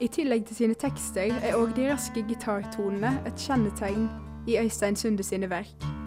I 0.00 0.06
tillegg 0.14 0.44
til 0.46 0.60
sine 0.60 0.78
tekster 0.78 1.32
er 1.42 1.56
òg 1.58 1.72
de 1.74 1.88
raske 1.90 2.22
gitartonene 2.28 3.16
et 3.26 3.46
kjennetegn 3.48 4.06
i 4.46 4.60
Øystein 4.60 4.96
Sunde 4.96 5.26
sine 5.26 5.50
verk. 5.50 5.97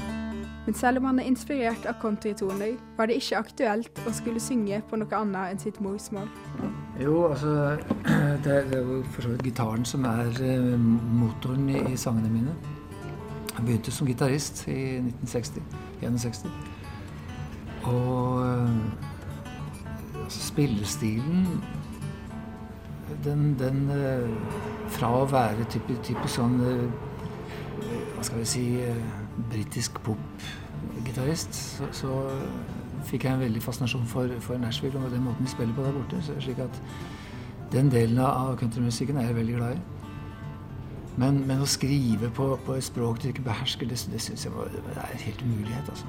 Men 0.65 0.73
selv 0.73 0.97
om 0.97 1.05
han 1.09 1.19
er 1.19 1.23
inspirert 1.23 1.85
av 1.89 1.97
countrytoner, 2.01 2.75
var 2.97 3.09
det 3.09 3.17
ikke 3.17 3.39
aktuelt 3.39 4.01
å 4.05 4.13
skulle 4.13 4.41
synge 4.41 4.81
på 4.89 4.99
noe 5.01 5.17
annet 5.17 5.55
enn 5.55 5.61
sitt 5.61 5.79
morsmål. 5.81 6.27
Jo, 7.01 7.15
altså 7.31 7.53
Det 8.45 8.53
er, 8.59 8.75
jo 8.77 8.99
for 9.09 9.25
så 9.25 9.31
vidt 9.33 9.47
gitaren 9.49 9.85
som 9.89 10.05
er 10.05 10.29
eh, 10.45 10.77
motoren 11.17 11.65
i, 11.69 11.79
i 11.93 11.97
sangene 11.97 12.29
mine. 12.29 12.53
Jeg 13.55 13.65
begynte 13.65 13.93
som 13.93 14.09
gitarist 14.09 14.67
i 14.69 14.99
1960. 15.01 15.65
61. 16.01 16.45
Og 17.89 18.45
eh, 18.45 18.75
altså, 20.23 20.43
spillestilen 20.45 21.47
den, 23.25 23.55
den 23.59 23.89
eh, 23.95 24.29
Fra 24.93 25.09
å 25.23 25.25
være 25.29 25.65
typisk 25.71 26.05
type 26.05 26.29
sånn 26.29 26.59
Hva 26.61 28.23
skal 28.23 28.43
vi 28.43 28.47
si 28.47 28.65
britisk 29.51 29.99
pop-gitarist, 30.05 31.55
så, 31.55 31.87
så 31.95 32.17
fikk 33.07 33.25
jeg 33.25 33.33
en 33.33 33.43
veldig 33.45 33.63
fascinasjon 33.63 34.05
for, 34.07 34.35
for 34.43 34.57
Nashville 34.61 34.99
og 34.99 35.11
den 35.11 35.23
måten 35.25 35.45
de 35.45 35.51
spiller 35.51 35.75
på 35.75 35.85
der 35.85 35.95
borte. 35.95 36.21
Så, 36.25 36.35
slik 36.39 36.59
at 36.63 36.81
den 37.71 37.91
delen 37.91 38.19
av 38.19 38.57
countrymusikken 38.59 39.17
er 39.17 39.29
jeg 39.29 39.35
veldig 39.35 39.55
glad 39.55 39.77
i. 39.77 39.81
Men, 41.21 41.41
men 41.47 41.63
å 41.63 41.67
skrive 41.67 42.29
på, 42.33 42.53
på 42.65 42.75
et 42.77 42.85
språk 42.87 43.19
du 43.21 43.29
ikke 43.31 43.43
behersker, 43.45 43.89
det, 43.89 43.99
det 44.11 44.21
syns 44.23 44.45
jeg 44.47 44.53
var, 44.55 44.71
det 44.71 44.83
er 44.95 45.15
en 45.15 45.25
helt 45.25 45.41
umulighet. 45.41 45.89
altså. 45.89 46.05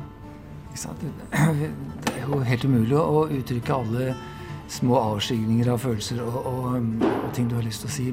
Det 0.73 2.13
er 2.15 2.23
jo 2.29 2.39
helt 2.49 2.65
umulig 2.65 2.97
å 2.97 3.27
uttrykke 3.29 3.75
alle 3.75 4.13
små 4.73 4.97
avskygninger 5.01 5.69
av 5.69 5.83
følelser 5.83 6.23
og, 6.25 6.39
og, 6.47 6.79
og 7.03 7.35
ting 7.37 7.51
du 7.51 7.59
har 7.59 7.67
lyst 7.67 7.85
til 7.85 7.91
å 7.91 7.97
si 7.99 8.07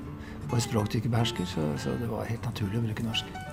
på 0.49 0.57
et 0.57 0.65
språk 0.65 0.91
du 0.91 0.97
ikke 0.99 1.13
behersker, 1.13 1.47
så, 1.47 1.69
så 1.79 1.93
det 2.01 2.09
var 2.09 2.27
helt 2.27 2.49
naturlig 2.49 2.81
å 2.81 2.83
bruke 2.89 3.05
norsk. 3.05 3.48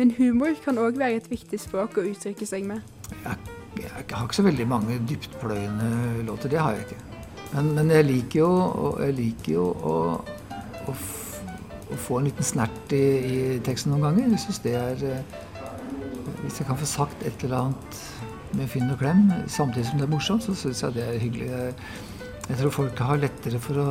Men 0.00 0.14
humor 0.16 0.54
kan 0.64 0.78
òg 0.80 0.96
være 0.96 1.18
et 1.18 1.26
viktig 1.28 1.58
språk 1.60 1.98
å 2.00 2.06
uttrykke 2.08 2.46
seg 2.48 2.64
med. 2.64 2.80
Jeg, 3.20 3.34
jeg 3.82 3.90
har 3.92 4.22
ikke 4.24 4.36
så 4.38 4.44
veldig 4.46 4.64
mange 4.70 4.94
dyptpløyende 5.04 6.22
låter, 6.24 6.48
det 6.48 6.60
har 6.62 6.78
jeg 6.78 6.86
ikke. 6.86 7.00
Men, 7.50 7.68
men 7.76 7.90
jeg 7.92 8.06
liker 8.08 8.38
jo, 8.40 8.52
jeg 9.02 9.16
liker 9.18 9.52
jo 9.58 9.66
å, 9.90 9.96
å, 10.88 10.94
å 10.96 11.98
få 12.06 12.16
en 12.16 12.30
liten 12.30 12.46
snert 12.48 12.94
i, 12.96 13.02
i 13.02 13.58
teksten 13.66 13.92
noen 13.92 14.06
ganger. 14.06 14.30
Jeg 14.32 14.40
synes 14.46 14.60
det 14.64 14.72
er 14.78 15.04
eh, 15.10 15.34
Hvis 16.46 16.62
jeg 16.62 16.68
kan 16.70 16.78
få 16.80 16.88
sagt 16.88 17.26
et 17.28 17.44
eller 17.44 17.58
annet 17.58 18.00
med 18.56 18.70
finn 18.72 18.88
og 18.94 19.02
klem 19.02 19.26
samtidig 19.52 19.90
som 19.90 20.00
det 20.00 20.06
er 20.06 20.14
morsomt, 20.14 20.46
så 20.46 20.54
syns 20.56 20.80
jeg 20.86 20.96
det 20.96 21.04
er 21.04 21.20
hyggelig. 21.20 21.50
Jeg 22.46 22.56
tror 22.62 22.72
folk 22.78 23.04
har 23.04 23.20
lettere 23.20 23.60
for 23.60 23.82
å, 23.84 23.90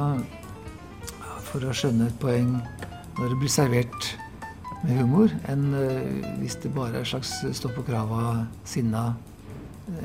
for 1.52 1.70
å 1.70 1.76
skjønne 1.76 2.10
et 2.10 2.18
poeng 2.24 2.56
når 3.20 3.36
det 3.36 3.40
blir 3.44 3.54
servert 3.54 4.10
med 4.84 4.96
humor, 5.02 5.34
enn 5.52 5.74
eh, 5.76 6.38
hvis 6.40 6.56
det 6.64 6.72
bare 6.76 6.94
er 6.94 7.04
en 7.04 7.12
slags 7.12 7.34
stå 7.58 7.72
på 7.76 7.84
krava 7.88 8.46
sinna, 8.66 9.14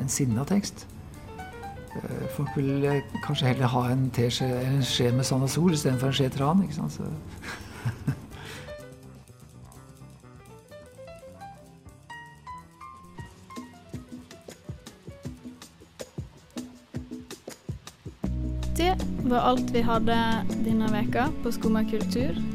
en 0.00 0.10
sinna 0.10 0.44
tekst. 0.48 0.86
Eh, 1.94 2.26
Folk 2.34 2.56
vil 2.56 2.84
eh, 2.84 3.02
kanskje 3.26 3.52
heller 3.52 3.70
ha 3.70 3.86
en 3.92 4.10
eller 4.16 4.66
en 4.66 4.82
skje 4.82 5.12
med 5.14 5.24
sand 5.24 5.46
og 5.46 5.50
sol 5.50 5.72
istedenfor 5.72 6.10
en 6.10 6.18
skje 6.18 6.28
tran. 6.34 6.62
ikke 6.62 6.74
sant? 6.74 6.92
Så 6.92 7.02
Det 18.74 19.30
var 19.30 19.40
alt 19.40 19.70
vi 19.72 19.80
hadde 19.80 20.16
denne 20.66 20.90
veka 20.92 21.30
på 21.42 21.52
Skumma 21.54 21.84
kultur. 21.88 22.53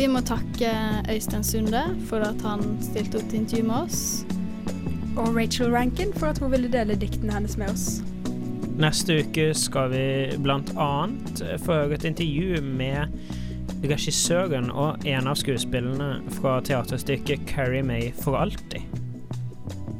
Vi 0.00 0.06
må 0.08 0.22
takke 0.24 0.68
Øystein 1.12 1.42
Sunde 1.44 1.82
for 2.08 2.24
at 2.24 2.40
han 2.40 2.62
stilte 2.80 3.18
opp 3.20 3.26
til 3.28 3.42
intervju 3.42 3.66
med 3.68 3.74
oss. 3.82 3.98
Og 5.20 5.34
Rachel 5.36 5.74
Rankin 5.74 6.14
for 6.16 6.30
at 6.32 6.40
hun 6.40 6.48
ville 6.54 6.70
dele 6.72 6.96
diktene 6.96 7.34
hennes 7.36 7.58
med 7.60 7.68
oss. 7.68 7.84
Neste 8.80 9.18
uke 9.20 9.50
skal 9.52 9.92
vi 9.92 10.06
annet 10.40 11.44
få 11.66 11.82
høre 11.82 11.98
et 11.98 12.08
intervju 12.08 12.62
med 12.64 13.12
regissøren 13.84 14.72
og 14.72 15.04
en 15.04 15.28
av 15.28 15.36
skuespillerne 15.36 16.24
fra 16.40 16.62
teaterstykket 16.64 17.44
'Carrie 17.44 17.84
May 17.84 18.12
for 18.24 18.40
alltid'. 18.40 18.88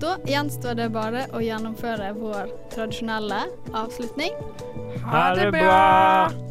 Da 0.01 0.17
gjenstår 0.25 0.81
det 0.81 0.93
bare 0.97 1.29
å 1.37 1.45
gjennomføre 1.45 2.15
vår 2.17 2.49
tradisjonelle 2.73 3.51
avslutning. 3.75 4.33
Ha 5.05 5.35
det 5.37 5.53
bra! 5.53 6.50